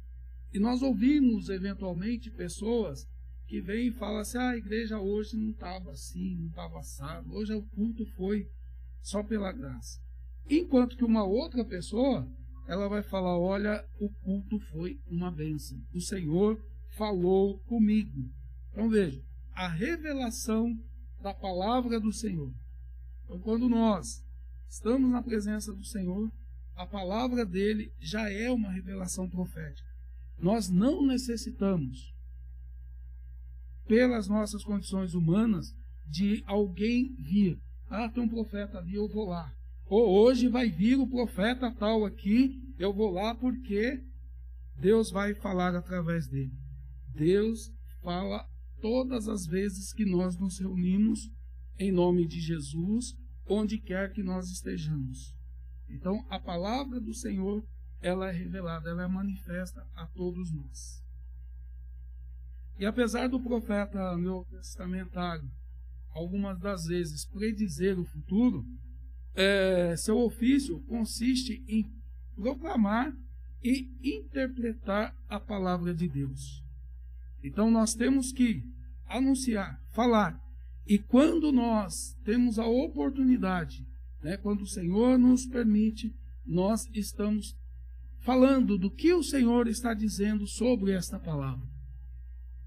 [0.53, 3.07] E nós ouvimos, eventualmente, pessoas
[3.47, 7.35] que vêm e falam assim: ah, a igreja hoje não estava assim, não estava assado,
[7.35, 8.49] hoje o culto foi
[9.03, 10.01] só pela graça.
[10.49, 12.29] Enquanto que uma outra pessoa,
[12.69, 18.31] ela vai falar: olha, o culto foi uma bênção, o Senhor falou comigo.
[18.71, 19.21] Então veja,
[19.55, 20.79] a revelação
[21.21, 22.53] da palavra do Senhor.
[23.25, 24.25] Então, quando nós
[24.69, 26.31] estamos na presença do Senhor,
[26.77, 29.89] a palavra dele já é uma revelação profética.
[30.39, 32.15] Nós não necessitamos,
[33.87, 35.75] pelas nossas condições humanas,
[36.07, 37.59] de alguém vir.
[37.91, 39.53] Ah, tem um profeta ali, eu vou lá.
[39.89, 44.03] Ou hoje vai vir o profeta tal aqui, eu vou lá porque
[44.77, 46.53] Deus vai falar através dele.
[47.15, 47.73] Deus
[48.03, 48.47] fala
[48.81, 51.31] todas as vezes que nós nos reunimos
[51.79, 55.35] em nome de Jesus, onde quer que nós estejamos.
[55.89, 57.65] Então, a palavra do Senhor,
[58.01, 61.03] ela é revelada, ela é manifesta a todos nós.
[62.79, 65.51] E apesar do profeta neotestamentário,
[66.11, 68.65] algumas das vezes, predizer o futuro,
[69.41, 71.89] é, seu ofício consiste em
[72.35, 73.17] proclamar
[73.63, 76.65] e interpretar a palavra de Deus.
[77.43, 78.65] Então nós temos que
[79.07, 80.45] anunciar, falar.
[80.85, 83.87] E quando nós temos a oportunidade,
[84.21, 86.13] né, quando o Senhor nos permite,
[86.45, 87.57] nós estamos
[88.19, 91.65] falando do que o Senhor está dizendo sobre esta palavra,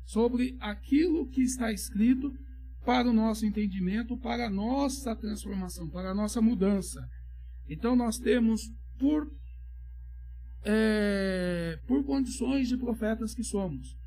[0.06, 2.34] sobre aquilo que está escrito
[2.84, 7.08] para o nosso entendimento, para a nossa transformação, para a nossa mudança.
[7.70, 8.62] Então nós temos
[9.00, 9.32] por
[10.64, 13.98] é, por condições de profetas que somos,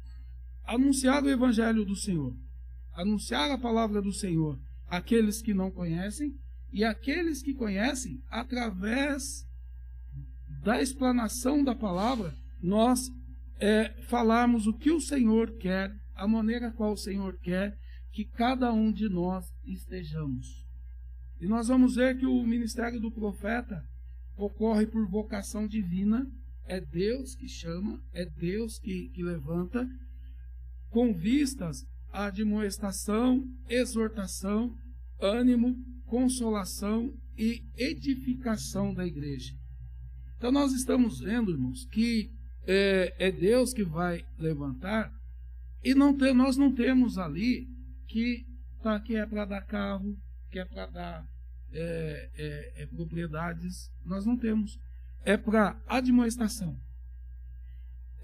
[0.64, 2.32] anunciar o evangelho do Senhor,
[2.92, 6.32] anunciar a palavra do Senhor àqueles que não conhecem
[6.72, 9.46] e aqueles que conhecem, através
[10.62, 13.10] da explanação da palavra, nós
[13.58, 17.78] é, falarmos o que o Senhor quer, a maneira qual o Senhor quer
[18.14, 20.64] que cada um de nós estejamos.
[21.40, 23.84] E nós vamos ver que o ministério do profeta
[24.36, 26.24] ocorre por vocação divina,
[26.64, 29.84] é Deus que chama, é Deus que, que levanta,
[30.90, 34.78] com vistas à admoestação, exortação,
[35.20, 39.52] ânimo, consolação e edificação da igreja.
[40.36, 42.30] Então nós estamos vendo, irmãos, que
[42.64, 45.12] é, é Deus que vai levantar
[45.82, 47.73] e não tem, nós não temos ali
[48.14, 48.46] que,
[48.80, 50.16] tá, que é para dar carro,
[50.48, 51.28] que é para dar
[51.72, 54.78] é, é, é, propriedades, nós não temos.
[55.24, 56.78] É para admoestação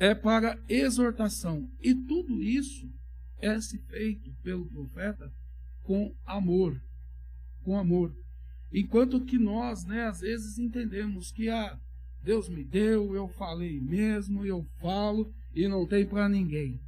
[0.01, 1.71] é para exortação.
[1.79, 2.91] E tudo isso
[3.39, 5.31] é se feito pelo profeta
[5.83, 6.83] com amor.
[7.63, 8.17] Com amor.
[8.73, 11.79] Enquanto que nós, né, às vezes entendemos que ah,
[12.23, 16.81] Deus me deu, eu falei mesmo, eu falo e não tem para ninguém.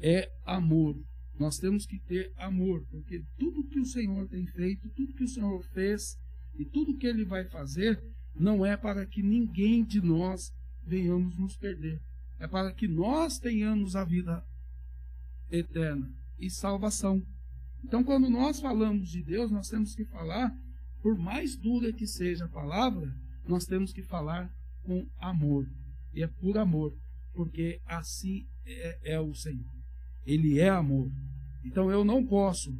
[0.00, 0.96] É amor.
[1.40, 5.28] Nós temos que ter amor, porque tudo que o Senhor tem feito, tudo que o
[5.28, 6.16] Senhor fez
[6.54, 8.00] e tudo que ele vai fazer,
[8.32, 10.52] não é para que ninguém de nós
[10.84, 12.00] venhamos nos perder
[12.40, 14.42] é para que nós tenhamos a vida
[15.50, 17.22] eterna e salvação.
[17.84, 20.56] Então, quando nós falamos de Deus, nós temos que falar,
[21.02, 23.14] por mais dura que seja a palavra,
[23.46, 24.50] nós temos que falar
[24.82, 25.70] com amor.
[26.14, 26.96] E é por amor,
[27.34, 29.70] porque assim é, é o Senhor.
[30.24, 31.12] Ele é amor.
[31.64, 32.76] Então, eu não posso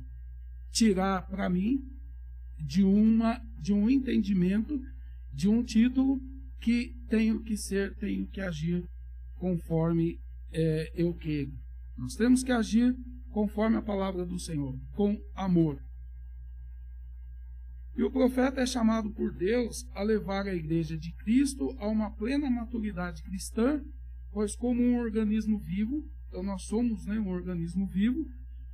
[0.71, 1.79] tirar para mim
[2.59, 4.81] de uma de um entendimento
[5.33, 6.21] de um título
[6.61, 8.85] que tenho que ser, tenho que agir
[9.37, 10.21] conforme
[10.53, 11.53] é, eu quero.
[11.97, 12.97] Nós temos que agir
[13.31, 15.83] conforme a palavra do Senhor, com amor.
[17.97, 22.11] E o profeta é chamado por Deus a levar a igreja de Cristo a uma
[22.11, 23.83] plena maturidade cristã,
[24.33, 28.25] pois, como um organismo vivo, então nós somos né, um organismo vivo,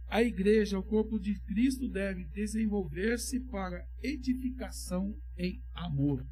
[0.09, 6.25] a igreja, o corpo de Cristo, deve desenvolver-se para edificação em amor.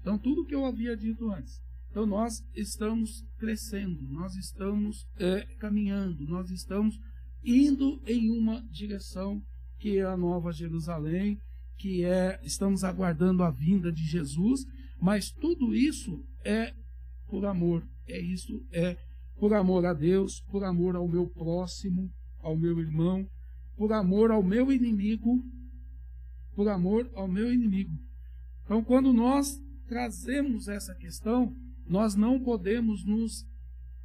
[0.00, 6.26] Então, tudo que eu havia dito antes, então nós estamos crescendo, nós estamos é, caminhando,
[6.26, 6.98] nós estamos
[7.44, 9.42] indo em uma direção
[9.78, 11.38] que é a Nova Jerusalém,
[11.76, 14.64] que é estamos aguardando a vinda de Jesus,
[15.00, 16.72] mas tudo isso é
[17.26, 18.96] por amor, é isso é
[19.36, 22.10] por amor a Deus, por amor ao meu próximo,
[22.42, 23.26] ao meu irmão,
[23.76, 25.42] por amor ao meu inimigo,
[26.54, 27.96] por amor ao meu inimigo.
[28.64, 33.46] Então, quando nós trazemos essa questão, nós não podemos nos,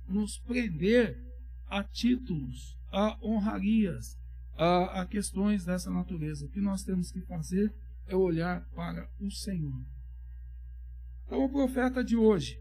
[0.07, 1.21] nos prender
[1.67, 4.17] a títulos, a honrarias,
[4.55, 6.45] a, a questões dessa natureza.
[6.45, 7.73] O que nós temos que fazer
[8.07, 9.81] é olhar para o Senhor.
[11.25, 12.59] Então, o profeta de hoje,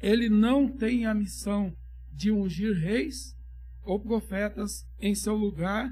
[0.00, 1.76] ele não tem a missão
[2.12, 3.36] de ungir reis
[3.84, 5.90] ou profetas em seu lugar,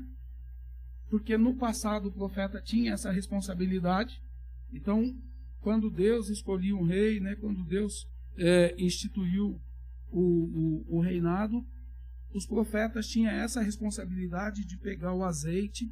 [1.08, 4.22] porque no passado o profeta tinha essa responsabilidade.
[4.72, 5.16] Então,
[5.60, 9.60] quando Deus escolhia um rei, né, quando Deus é, instituiu
[10.10, 11.64] o, o, o reinado,
[12.32, 15.90] os profetas tinham essa responsabilidade de pegar o azeite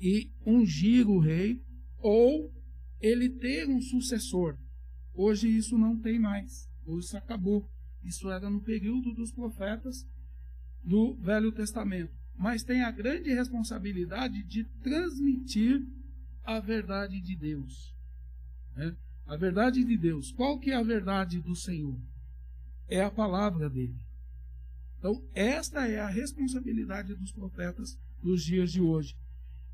[0.00, 1.62] e ungir o rei,
[1.98, 2.52] ou
[3.00, 4.56] ele ter um sucessor.
[5.14, 6.68] Hoje isso não tem mais.
[6.86, 7.68] Hoje isso acabou.
[8.04, 10.06] Isso era no período dos profetas
[10.82, 12.12] do Velho Testamento.
[12.36, 15.84] Mas tem a grande responsabilidade de transmitir
[16.44, 17.94] a verdade de Deus.
[18.76, 18.96] Né?
[19.26, 20.32] A verdade de Deus.
[20.32, 21.98] Qual que é a verdade do Senhor?
[22.88, 23.96] É a palavra dele.
[24.98, 29.16] Então, esta é a responsabilidade dos profetas nos dias de hoje.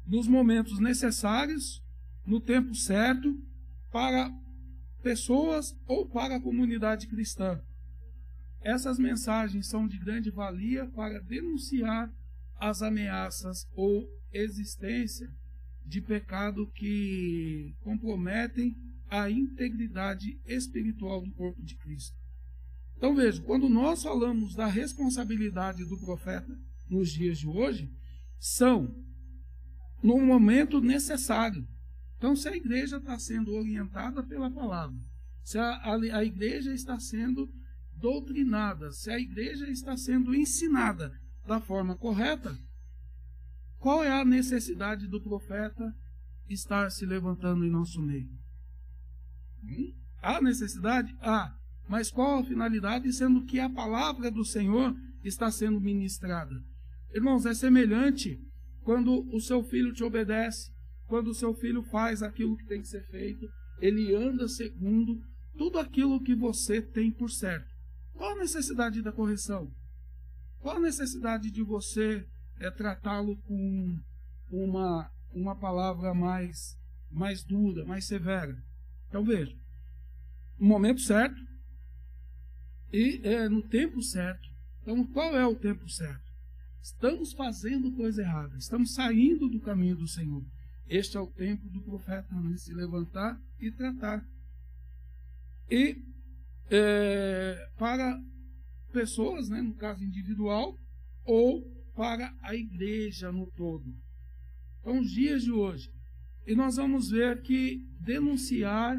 [0.06, 1.82] Nos momentos necessários,
[2.26, 3.38] no tempo certo,
[3.90, 4.30] para
[5.02, 7.60] pessoas ou para a comunidade cristã.
[8.64, 12.10] Essas mensagens são de grande valia para denunciar
[12.58, 15.30] as ameaças ou existência
[15.84, 18.74] de pecado que comprometem
[19.10, 22.16] a integridade espiritual do corpo de Cristo.
[22.96, 26.58] Então veja, quando nós falamos da responsabilidade do profeta
[26.88, 27.92] nos dias de hoje,
[28.38, 28.96] são
[30.02, 31.68] no momento necessário.
[32.16, 34.96] Então, se a igreja está sendo orientada pela palavra,
[35.42, 37.52] se a, a, a igreja está sendo
[37.96, 41.12] doutrinada, se a igreja está sendo ensinada
[41.46, 42.56] da forma correta,
[43.78, 45.94] qual é a necessidade do profeta
[46.48, 48.30] estar se levantando em nosso meio?
[49.62, 49.94] Hum?
[50.22, 51.14] Há necessidade?
[51.20, 51.54] Há.
[51.88, 56.54] Mas qual a finalidade, sendo que a palavra do Senhor está sendo ministrada?
[57.12, 58.40] Irmãos, é semelhante
[58.82, 60.72] quando o seu filho te obedece,
[61.06, 63.46] quando o seu filho faz aquilo que tem que ser feito,
[63.80, 65.20] ele anda segundo
[65.56, 67.73] tudo aquilo que você tem por certo.
[68.14, 69.70] Qual a necessidade da correção?
[70.60, 72.26] Qual a necessidade de você
[72.58, 73.98] é, tratá-lo com
[74.50, 76.78] uma, uma palavra mais,
[77.10, 78.56] mais dura, mais severa?
[79.08, 79.54] Então veja,
[80.58, 81.40] no momento certo,
[82.92, 84.48] e é, no tempo certo.
[84.80, 86.32] Então, qual é o tempo certo?
[86.80, 90.44] Estamos fazendo coisa errada, estamos saindo do caminho do Senhor.
[90.88, 94.24] Este é o tempo do profeta né, se levantar e tratar.
[95.68, 96.00] E
[96.70, 98.20] é, para
[98.92, 100.78] pessoas, né, no caso individual,
[101.24, 101.62] ou
[101.94, 103.94] para a igreja no todo.
[104.80, 105.90] Então, os dias de hoje.
[106.46, 108.96] E nós vamos ver que denunciar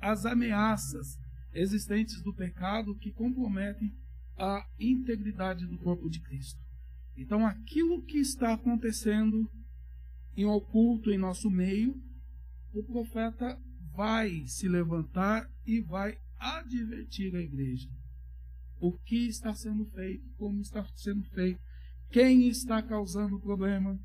[0.00, 1.18] as ameaças
[1.54, 3.92] existentes do pecado que comprometem
[4.36, 6.60] a integridade do corpo de Cristo.
[7.16, 9.50] Então, aquilo que está acontecendo
[10.36, 12.00] em oculto em nosso meio,
[12.72, 13.58] o profeta
[13.94, 17.88] vai se levantar e vai advertir a igreja.
[18.80, 21.60] O que está sendo feito, como está sendo feito,
[22.10, 23.98] quem está causando o problema.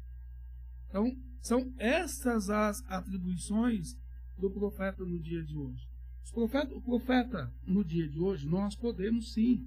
[0.88, 1.12] Então,
[1.42, 3.96] são essas as atribuições
[4.38, 5.88] do profeta no dia de hoje.
[6.32, 9.66] Profeta, o profeta, no dia de hoje, nós podemos sim,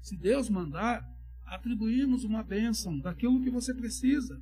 [0.00, 1.06] se Deus mandar,
[1.44, 4.40] atribuirmos uma bênção daquilo que você precisa.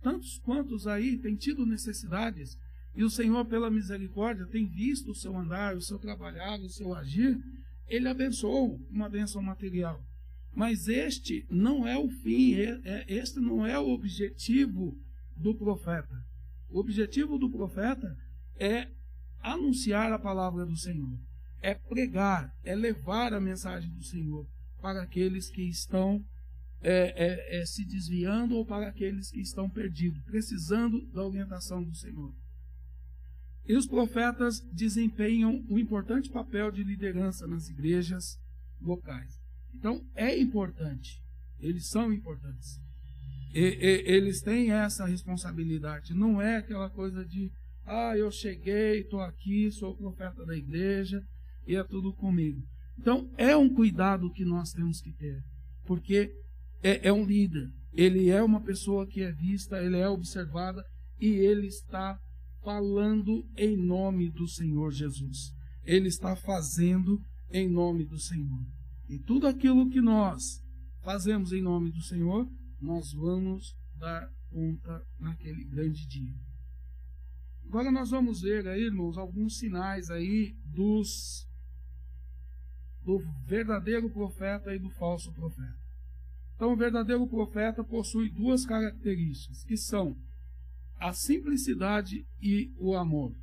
[0.00, 2.56] Tantos quantos aí têm tido necessidades,
[2.94, 6.94] e o Senhor, pela misericórdia, tem visto o seu andar, o seu trabalhar, o seu
[6.94, 7.38] agir,
[7.86, 10.02] ele abençoou uma bênção material.
[10.52, 14.98] Mas este não é o fim, é, é, este não é o objetivo
[15.36, 16.24] do profeta.
[16.68, 18.16] O objetivo do profeta
[18.56, 18.88] é
[19.40, 21.16] anunciar a palavra do Senhor,
[21.62, 24.46] é pregar, é levar a mensagem do Senhor
[24.80, 26.24] para aqueles que estão
[26.80, 31.94] é, é, é, se desviando ou para aqueles que estão perdidos, precisando da orientação do
[31.94, 32.32] Senhor.
[33.68, 38.40] E os profetas desempenham um importante papel de liderança nas igrejas
[38.80, 39.38] locais.
[39.74, 41.22] Então, é importante,
[41.60, 42.80] eles são importantes.
[43.52, 47.52] E, e, eles têm essa responsabilidade, não é aquela coisa de
[47.84, 51.22] ah, eu cheguei, estou aqui, sou profeta da igreja
[51.66, 52.62] e é tudo comigo.
[52.98, 55.42] Então, é um cuidado que nós temos que ter,
[55.86, 56.34] porque
[56.82, 60.84] é, é um líder, ele é uma pessoa que é vista, ele é observada
[61.20, 62.18] e ele está
[62.68, 65.54] falando em nome do Senhor Jesus.
[65.82, 67.18] Ele está fazendo
[67.50, 68.62] em nome do Senhor.
[69.08, 70.62] E tudo aquilo que nós
[71.00, 72.46] fazemos em nome do Senhor,
[72.78, 76.34] nós vamos dar conta naquele grande dia.
[77.64, 81.48] Agora nós vamos ver aí, irmãos, alguns sinais aí dos
[83.02, 85.78] do verdadeiro profeta e do falso profeta.
[86.54, 90.18] Então, o verdadeiro profeta possui duas características, que são
[90.98, 93.34] a simplicidade e o amor.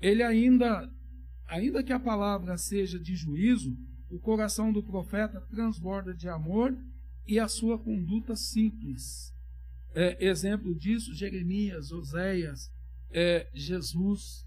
[0.00, 0.90] Ele ainda,
[1.46, 3.76] ainda que a palavra seja de juízo,
[4.10, 6.76] o coração do profeta transborda de amor
[7.26, 9.34] e a sua conduta simples.
[9.94, 12.70] É, exemplo disso, Jeremias, Oséias,
[13.10, 14.46] é, Jesus.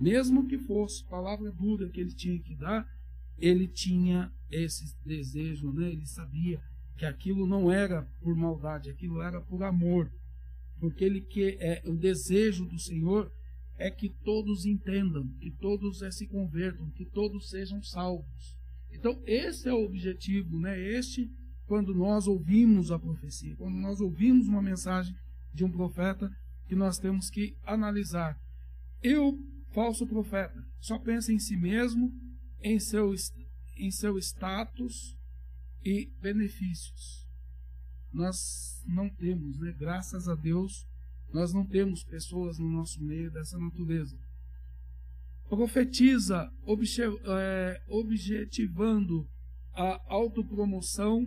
[0.00, 2.86] Mesmo que fosse palavra dura que ele tinha que dar,
[3.38, 5.90] ele tinha esse desejo, né?
[5.90, 6.60] ele sabia
[6.96, 10.12] que aquilo não era por maldade, aquilo era por amor.
[10.82, 13.32] Porque ele que é o desejo do Senhor
[13.78, 18.58] é que todos entendam, que todos é, se convertam, que todos sejam salvos.
[18.90, 20.76] Então, esse é o objetivo, né?
[20.76, 21.30] Este
[21.66, 25.14] quando nós ouvimos a profecia, quando nós ouvimos uma mensagem
[25.54, 26.28] de um profeta,
[26.66, 28.36] que nós temos que analisar.
[29.00, 29.38] Eu,
[29.70, 32.12] falso profeta, só pensa em si mesmo,
[32.60, 33.14] em seu,
[33.76, 35.16] em seu status
[35.84, 37.21] e benefícios.
[38.12, 39.74] Nós não temos, né?
[39.78, 40.86] graças a Deus,
[41.32, 44.18] nós não temos pessoas no nosso meio dessa natureza.
[45.48, 46.50] Profetiza,
[47.26, 49.26] é, objetivando
[49.74, 51.26] a autopromoção,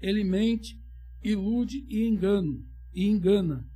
[0.00, 0.80] ele mente,
[1.22, 3.68] ilude e engano, e engana.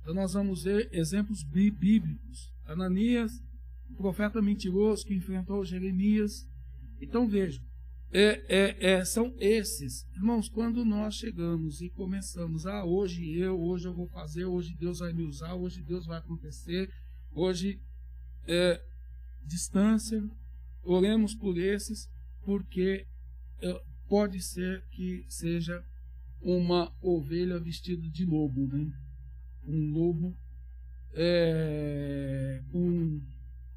[0.00, 2.52] Então nós vamos ver exemplos bíblicos.
[2.64, 3.42] Ananias,
[3.90, 6.48] o profeta mentiroso que enfrentou Jeremias.
[7.00, 7.64] Então vejam,
[8.12, 10.06] é, é, é, são esses.
[10.14, 14.98] Irmãos, quando nós chegamos e começamos, ah, hoje eu, hoje eu vou fazer, hoje Deus
[14.98, 16.92] vai me usar, hoje Deus vai acontecer,
[17.32, 17.80] hoje
[18.46, 18.84] é,
[19.46, 20.22] distância,
[20.82, 22.10] oremos por esses,
[22.44, 23.06] porque
[23.62, 25.82] é, pode ser que seja
[26.42, 28.92] uma ovelha vestida de lobo, né?
[29.66, 30.36] Um lobo
[31.14, 33.22] é, com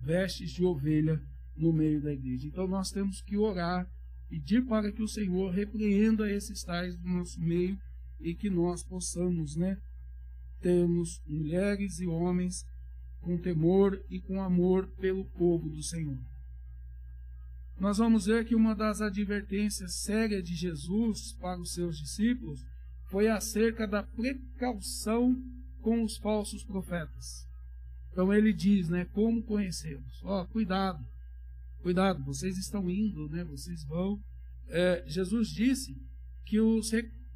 [0.02, 1.22] vestes de ovelha
[1.56, 2.48] no meio da igreja.
[2.48, 3.90] Então nós temos que orar
[4.30, 7.78] pedir para que o Senhor repreenda esses tais do nosso meio
[8.20, 9.78] e que nós possamos, né,
[10.62, 12.66] termos mulheres e homens
[13.22, 16.18] com temor e com amor pelo povo do Senhor.
[17.80, 22.66] Nós vamos ver que uma das advertências sérias de Jesus para os seus discípulos
[23.10, 25.36] foi acerca da precaução
[25.82, 27.48] com os falsos profetas.
[28.12, 30.24] Então ele diz, né, como conhecê-los?
[30.24, 31.06] Ó, oh, cuidado,
[31.86, 33.44] cuidado, vocês estão indo, né?
[33.44, 34.20] Vocês vão.
[34.68, 35.96] É, Jesus disse
[36.44, 36.90] que os,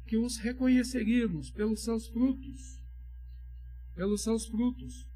[0.04, 2.82] que os reconheceríamos pelos seus frutos.
[3.94, 5.08] Pelos seus frutos.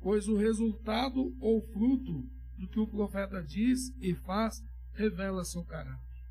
[0.00, 4.60] Pois o resultado ou fruto do que o profeta diz e faz
[4.92, 6.24] revela seu caráter.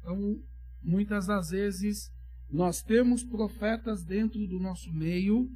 [0.00, 0.42] Então,
[0.82, 2.10] muitas das vezes,
[2.50, 5.50] nós temos profetas dentro do nosso meio,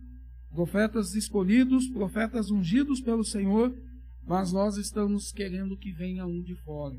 [0.51, 3.75] profetas escolhidos, profetas ungidos pelo Senhor,
[4.25, 6.99] mas nós estamos querendo que venha um de fora.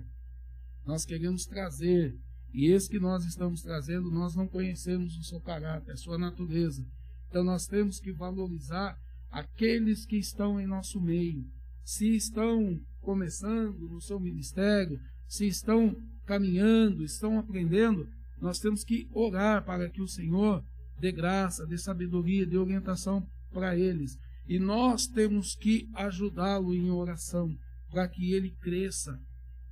[0.85, 2.17] Nós queremos trazer,
[2.53, 6.85] e esse que nós estamos trazendo, nós não conhecemos o seu caráter, a sua natureza.
[7.29, 8.97] Então nós temos que valorizar
[9.31, 11.45] aqueles que estão em nosso meio.
[11.83, 15.95] Se estão começando no seu ministério, se estão
[16.25, 18.07] caminhando, estão aprendendo,
[18.39, 20.63] nós temos que orar para que o Senhor
[20.99, 24.17] dê graça, dê sabedoria, dê orientação para eles.
[24.47, 27.55] E nós temos que ajudá-lo em oração
[27.89, 29.19] para que ele cresça.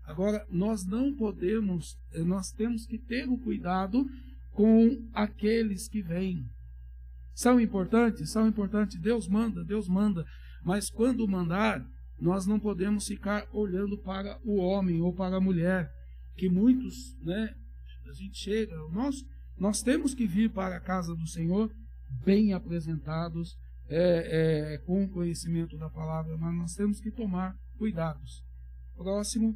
[0.03, 4.05] Agora, nós não podemos, eh, nós temos que ter o cuidado
[4.51, 6.45] com aqueles que vêm.
[7.33, 8.29] São importantes?
[8.29, 8.99] São importantes.
[8.99, 10.25] Deus manda, Deus manda.
[10.63, 11.85] Mas quando mandar,
[12.19, 15.91] nós não podemos ficar olhando para o homem ou para a mulher,
[16.35, 17.55] que muitos, né,
[18.07, 19.25] a gente chega, nós,
[19.57, 21.71] nós temos que vir para a casa do Senhor
[22.23, 23.57] bem apresentados,
[23.93, 28.41] é, é, com conhecimento da palavra, mas nós temos que tomar cuidados.
[28.95, 29.53] Próximo.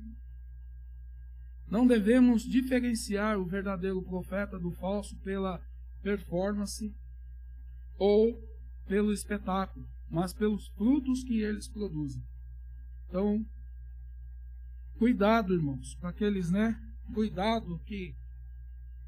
[1.68, 5.62] Não devemos diferenciar o verdadeiro profeta do falso pela
[6.02, 6.94] performance
[7.98, 8.38] ou
[8.86, 12.22] pelo espetáculo, mas pelos frutos que eles produzem.
[13.08, 13.44] Então,
[14.98, 16.78] cuidado, irmãos, para aqueles, né?
[17.14, 18.14] Cuidado que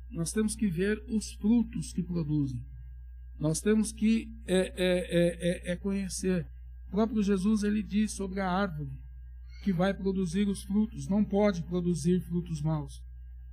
[0.09, 2.63] nós temos que ver os frutos que produzem.
[3.39, 6.47] Nós temos que é, é, é, é, conhecer.
[6.88, 8.91] O próprio Jesus ele diz sobre a árvore
[9.63, 13.03] que vai produzir os frutos, não pode produzir frutos maus.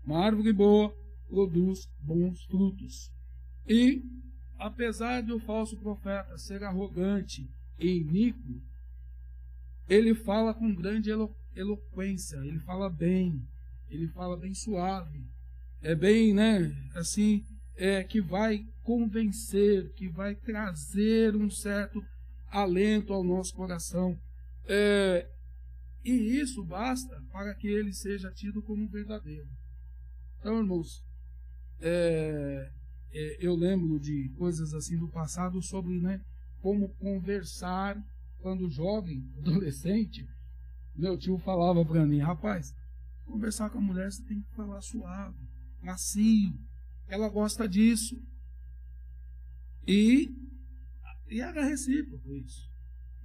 [0.05, 0.95] Uma árvore boa
[1.29, 3.11] produz bons frutos.
[3.67, 4.03] E,
[4.59, 8.63] apesar de o falso profeta ser arrogante e iníquo,
[9.89, 13.41] ele fala com grande elo eloquência, ele fala bem,
[13.89, 15.25] ele fala bem suave,
[15.81, 17.45] é bem, né, assim,
[17.77, 22.03] é, que vai convencer, que vai trazer um certo
[22.49, 24.19] alento ao nosso coração.
[24.67, 25.29] É,
[26.05, 29.49] e isso basta para que ele seja tido como verdadeiro.
[30.39, 31.03] Então, irmãos,
[31.81, 32.71] é,
[33.13, 36.21] é, eu lembro de coisas assim do passado sobre né,
[36.61, 37.97] como conversar
[38.39, 40.27] quando jovem, adolescente.
[40.95, 42.75] Meu tio falava para mim, rapaz,
[43.25, 45.49] conversar com a mulher você tem que falar suave,
[45.83, 46.53] macio.
[47.09, 48.21] Ela gosta disso.
[49.87, 50.35] E,
[51.29, 52.71] e era recíproco isso.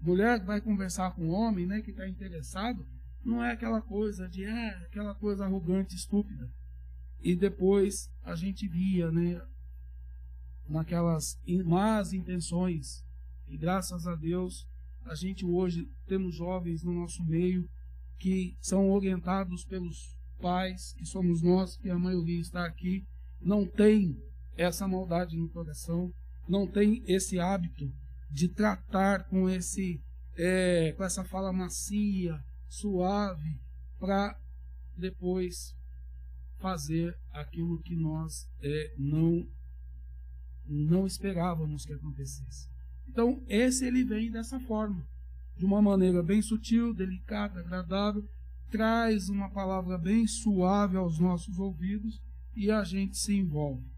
[0.02, 2.88] Mulher vai conversar com um homem né, que está interessado,
[3.24, 6.50] não é aquela coisa de ah, aquela coisa arrogante, estúpida.
[7.22, 9.42] E depois a gente via, né,
[10.68, 13.04] naquelas más intenções.
[13.48, 14.68] E graças a Deus,
[15.06, 17.70] a gente hoje temos jovens no nosso meio
[18.18, 23.06] que são orientados pelos pais, que somos nós, que a maioria está aqui,
[23.42, 24.18] não tem
[24.58, 26.14] essa maldade no coração,
[26.48, 27.92] não tem esse hábito
[28.30, 30.02] de tratar com esse
[30.36, 33.60] é, com essa fala macia, suave,
[34.00, 34.40] para
[34.96, 35.76] depois
[36.60, 39.48] fazer aquilo que nós é, não
[40.66, 42.70] não esperávamos que acontecesse.
[43.08, 45.04] Então, esse ele vem dessa forma,
[45.58, 48.24] de uma maneira bem sutil, delicada, agradável,
[48.70, 52.22] traz uma palavra bem suave aos nossos ouvidos
[52.60, 53.89] e a gente se envolve.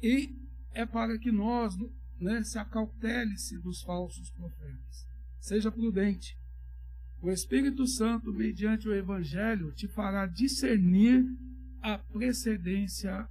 [0.00, 0.32] E
[0.72, 1.76] é para que nós
[2.20, 5.08] né, se acautele-se dos falsos profetas.
[5.40, 6.38] Seja prudente.
[7.20, 11.26] O Espírito Santo, mediante o Evangelho, te fará discernir
[11.82, 13.28] a precedência,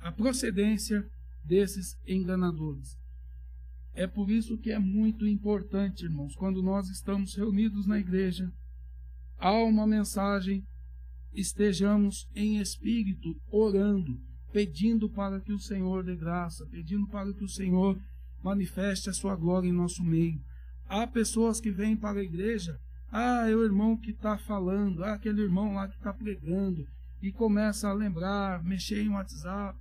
[0.00, 1.06] a procedência
[1.44, 2.98] desses enganadores.
[3.92, 8.50] É por isso que é muito importante, irmãos, quando nós estamos reunidos na igreja,
[9.36, 10.66] há uma mensagem,
[11.36, 14.18] estejamos em espírito orando,
[14.52, 18.00] pedindo para que o Senhor dê graça, pedindo para que o Senhor
[18.42, 20.40] manifeste a sua glória em nosso meio.
[20.88, 22.80] Há pessoas que vêm para a igreja,
[23.10, 26.86] ah, é o irmão que está falando, ah, aquele irmão lá que está pregando,
[27.20, 29.78] e começa a lembrar, mexer em WhatsApp,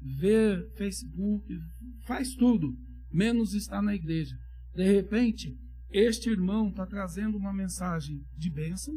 [0.00, 1.60] ver Facebook,
[2.06, 2.74] faz tudo,
[3.12, 4.36] menos estar na igreja.
[4.74, 5.56] De repente,
[5.90, 8.94] este irmão está trazendo uma mensagem de bênção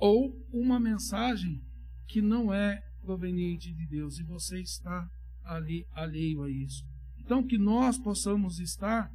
[0.00, 1.62] ou uma mensagem
[2.06, 5.10] que não é proveniente de Deus e você está
[5.44, 6.84] ali alheio a isso.
[7.18, 9.12] Então, que nós possamos estar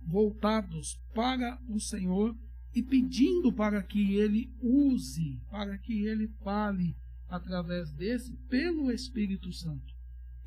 [0.00, 2.36] voltados para o Senhor
[2.74, 6.96] e pedindo para que Ele use, para que Ele fale
[7.28, 9.94] através desse, pelo Espírito Santo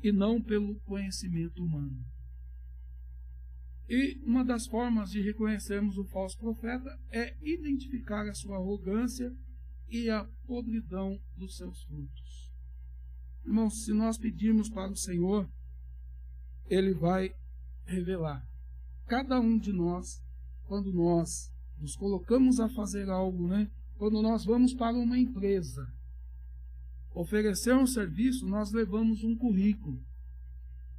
[0.02, 2.04] e não pelo conhecimento humano.
[3.92, 9.30] E uma das formas de reconhecermos o falso profeta é identificar a sua arrogância
[9.86, 12.50] e a podridão dos seus frutos.
[13.44, 15.46] Irmãos, se nós pedirmos para o Senhor,
[16.70, 17.34] Ele vai
[17.84, 18.42] revelar.
[19.06, 20.24] Cada um de nós,
[20.64, 23.70] quando nós nos colocamos a fazer algo, né?
[23.98, 25.86] quando nós vamos para uma empresa,
[27.12, 30.02] oferecer um serviço, nós levamos um currículo.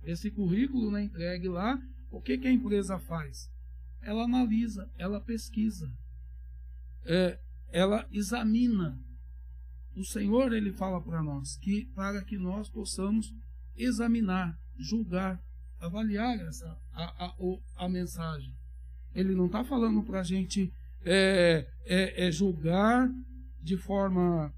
[0.04, 1.82] Esse currículo né, entregue lá,
[2.14, 3.52] o que, que a empresa faz?
[4.00, 5.92] Ela analisa, ela pesquisa,
[7.06, 7.40] é,
[7.70, 9.02] ela examina.
[9.96, 13.34] O Senhor ele fala para nós que para que nós possamos
[13.76, 15.44] examinar, julgar,
[15.80, 17.36] avaliar essa a, a,
[17.78, 18.54] a mensagem.
[19.16, 20.72] Ele não está falando para a gente
[21.04, 23.12] é, é, é julgar
[23.60, 24.54] de forma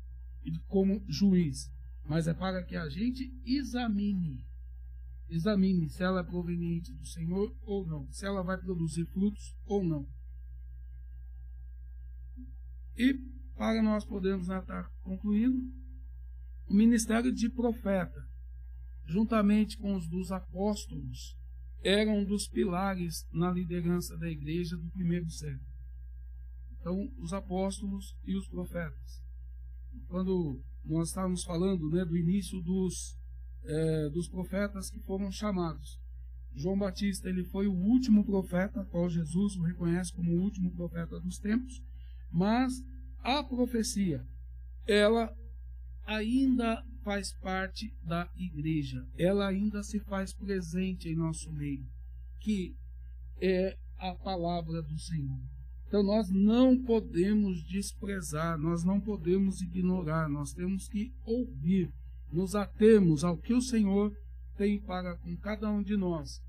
[0.68, 1.72] como juiz,
[2.06, 4.43] mas é para que a gente examine.
[5.30, 9.84] Examine se ela é proveniente do Senhor ou não, se ela vai produzir frutos ou
[9.84, 10.07] não.
[12.95, 13.13] E
[13.55, 15.59] para nós podermos estar concluindo,
[16.67, 18.28] o ministério de profeta,
[19.05, 21.38] juntamente com os dos apóstolos,
[21.84, 25.69] eram um dos pilares na liderança da igreja do primeiro século.
[26.80, 29.26] Então, os apóstolos e os profetas
[30.07, 33.17] quando nós estávamos falando né, do início dos,
[33.68, 35.99] é, dos profetas que foram chamados.
[36.55, 41.20] João Batista ele foi o último profeta, qual Jesus o reconhece como o último profeta
[41.20, 41.84] dos tempos,
[42.32, 42.84] mas
[43.22, 44.26] a profecia,
[44.88, 45.36] ela
[46.05, 51.86] ainda faz parte da igreja, ela ainda se faz presente em nosso meio,
[52.39, 52.76] que
[53.41, 55.39] é a palavra do Senhor.
[55.88, 61.91] Então nós não podemos desprezar, nós não podemos ignorar, nós temos que ouvir,
[62.36, 64.13] nos atemos ao que o Senhor
[64.57, 66.43] tem para com cada um de nós.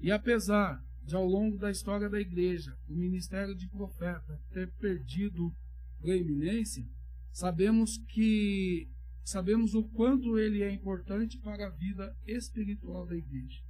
[0.00, 5.54] E apesar de ao longo da história da igreja o ministério de profeta ter perdido
[6.00, 6.84] preeminência,
[7.32, 8.88] sabemos que
[9.24, 13.60] sabemos o quanto ele é importante para a vida espiritual da igreja.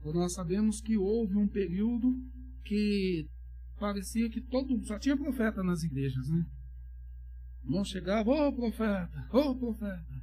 [0.00, 2.12] Então, nós sabemos que houve um período
[2.64, 3.28] que
[3.78, 6.44] parecia que todo só tinha profeta nas igrejas, né?
[7.66, 10.22] Não chegava, ô oh, profeta, ô oh, profeta.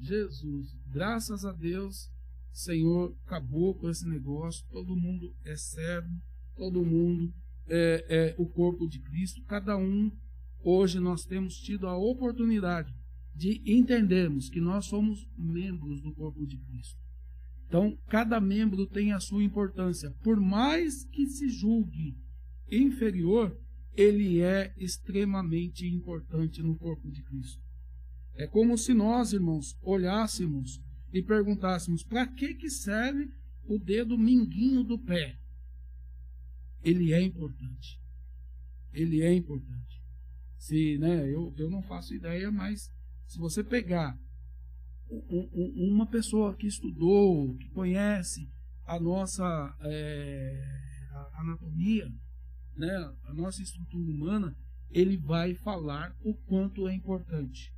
[0.00, 2.10] Jesus, graças a Deus,
[2.52, 4.66] Senhor acabou com esse negócio.
[4.70, 6.10] Todo mundo é servo,
[6.56, 7.32] todo mundo
[7.68, 9.42] é, é o corpo de Cristo.
[9.44, 10.10] Cada um,
[10.62, 12.92] hoje, nós temos tido a oportunidade
[13.34, 16.98] de entendermos que nós somos membros do corpo de Cristo.
[17.68, 20.10] Então, cada membro tem a sua importância.
[20.22, 22.16] Por mais que se julgue
[22.70, 23.56] inferior,
[23.96, 27.62] ele é extremamente importante no corpo de Cristo.
[28.34, 30.80] É como se nós, irmãos, olhássemos
[31.12, 33.30] e perguntássemos: para que, que serve
[33.64, 35.38] o dedo minguinho do pé?
[36.84, 38.00] Ele é importante.
[38.92, 40.04] Ele é importante.
[40.58, 42.92] Se, né, eu, eu não faço ideia, mas
[43.26, 44.18] se você pegar
[45.08, 48.50] uma pessoa que estudou, que conhece
[48.84, 52.12] a nossa é, a anatomia,
[52.76, 54.56] né, a nossa estrutura humana,
[54.90, 57.72] ele vai falar o quanto é importante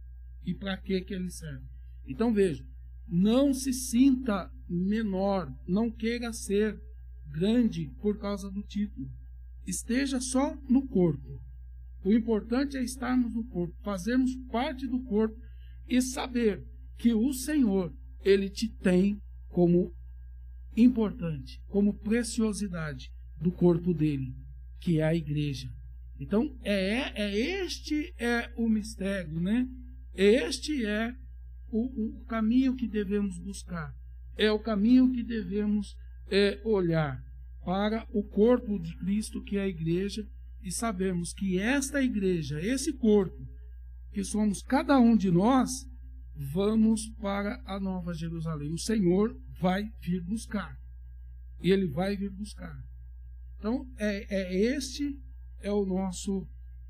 [0.45, 1.65] e para que que ele serve.
[2.07, 2.65] Então veja,
[3.07, 6.81] não se sinta menor, não queira ser
[7.27, 9.11] grande por causa do título.
[9.67, 11.41] Esteja só no corpo.
[12.05, 15.39] O importante é estarmos no corpo, fazermos parte do corpo
[15.89, 16.65] e saber
[16.97, 17.93] que o Senhor,
[18.23, 19.93] ele te tem como
[20.77, 24.35] importante, como preciosidade do corpo dele,
[24.81, 25.71] que é a igreja.
[26.21, 29.69] Então, é, é este é o mistério, né?
[30.15, 31.15] Este é
[31.71, 33.95] o, o caminho que devemos buscar.
[34.37, 35.97] É o caminho que devemos
[36.31, 37.23] é, olhar
[37.65, 40.27] para o corpo de Cristo, que é a igreja,
[40.63, 43.47] e sabermos que esta igreja, esse corpo,
[44.13, 45.87] que somos cada um de nós,
[46.35, 48.73] vamos para a Nova Jerusalém.
[48.73, 50.77] O Senhor vai vir buscar.
[51.61, 52.88] Ele vai vir buscar.
[53.59, 55.19] Então, é, é este
[55.61, 56.47] é o nosso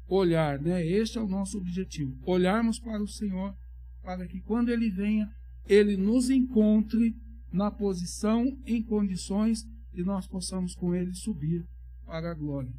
[0.07, 0.85] olhar, né?
[0.87, 2.17] Este é o nosso objetivo.
[2.25, 3.55] Olharmos para o Senhor,
[4.03, 5.31] para que quando Ele venha,
[5.67, 7.17] Ele nos encontre
[7.53, 11.67] na posição, em condições, e nós possamos com Ele subir
[12.05, 12.73] para a glória.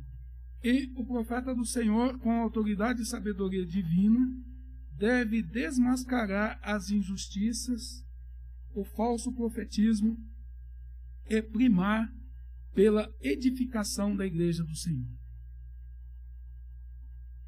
[0.64, 4.20] E o profeta do Senhor, com autoridade e sabedoria divina,
[4.92, 8.04] deve desmascarar as injustiças,
[8.76, 10.18] o falso profetismo
[11.30, 12.14] e primar
[12.74, 15.08] pela edificação da igreja do Senhor.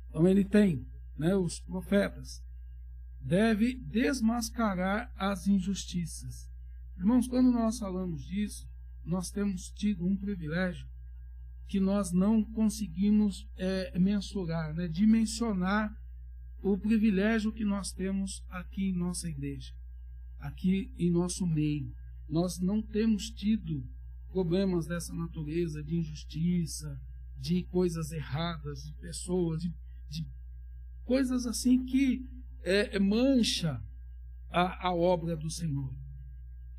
[0.10, 0.86] Então ele tem,
[1.18, 2.44] né, os profetas,
[3.20, 6.50] deve desmascarar as injustiças.
[6.98, 8.70] Irmãos, quando nós falamos disso,
[9.04, 10.88] nós temos tido um privilégio
[11.68, 15.96] que nós não conseguimos é, mensurar, né, dimensionar
[16.62, 19.74] o privilégio que nós temos aqui em nossa igreja,
[20.40, 21.96] aqui em nosso meio.
[22.28, 23.88] Nós não temos tido
[24.32, 27.00] problemas dessa natureza, de injustiça,
[27.38, 29.74] de coisas erradas, de pessoas, de,
[30.10, 30.26] de
[31.04, 32.26] coisas assim que
[32.64, 33.82] é, mancha
[34.50, 35.94] a, a obra do Senhor.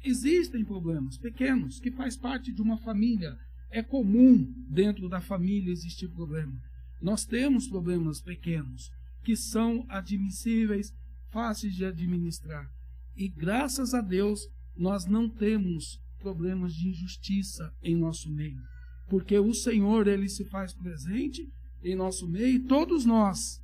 [0.03, 3.39] Existem problemas pequenos que faz parte de uma família
[3.73, 6.53] é comum dentro da família existir problema.
[7.01, 8.93] Nós temos problemas pequenos
[9.25, 10.95] que são admissíveis,
[11.31, 12.71] fáceis de administrar.
[13.17, 14.47] E graças a Deus,
[14.77, 18.63] nós não temos problemas de injustiça em nosso meio,
[19.09, 21.53] porque o Senhor ele se faz presente
[21.83, 23.61] em nosso meio e todos nós,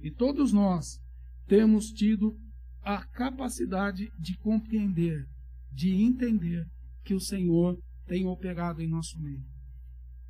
[0.00, 1.00] e todos nós
[1.46, 2.38] temos tido
[2.82, 5.26] a capacidade de compreender,
[5.72, 6.64] de entender
[7.04, 9.44] que o Senhor tem operado em nosso meio.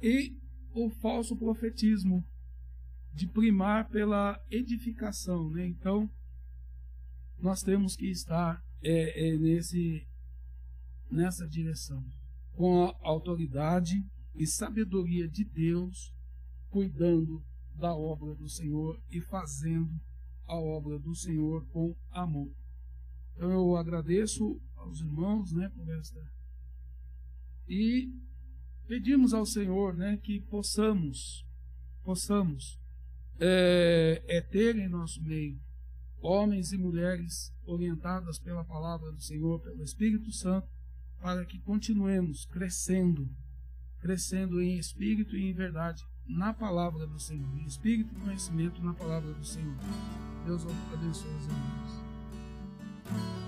[0.03, 0.37] E
[0.73, 2.25] o falso profetismo
[3.13, 5.67] de primar pela edificação, né?
[5.67, 6.09] Então,
[7.41, 10.07] nós temos que estar é, é, nesse,
[11.11, 12.05] nessa direção,
[12.53, 14.05] com a autoridade
[14.35, 16.15] e sabedoria de Deus,
[16.71, 17.43] cuidando
[17.75, 20.01] da obra do Senhor e fazendo
[20.47, 22.51] a obra do Senhor com amor.
[23.35, 26.21] Então eu agradeço aos irmãos, né, por esta
[27.69, 28.11] e
[28.87, 31.47] pedimos ao Senhor, né, que possamos,
[32.03, 32.81] possamos
[33.39, 35.61] é, é ter em nosso meio
[36.21, 40.69] homens e mulheres orientadas pela palavra do Senhor, pelo Espírito Santo,
[41.21, 43.29] para que continuemos crescendo,
[44.01, 48.93] crescendo em espírito e em verdade na palavra do Senhor, em espírito e conhecimento na
[48.93, 49.77] palavra do Senhor.
[50.45, 50.63] Deus
[50.93, 53.48] abençoe os irmãos.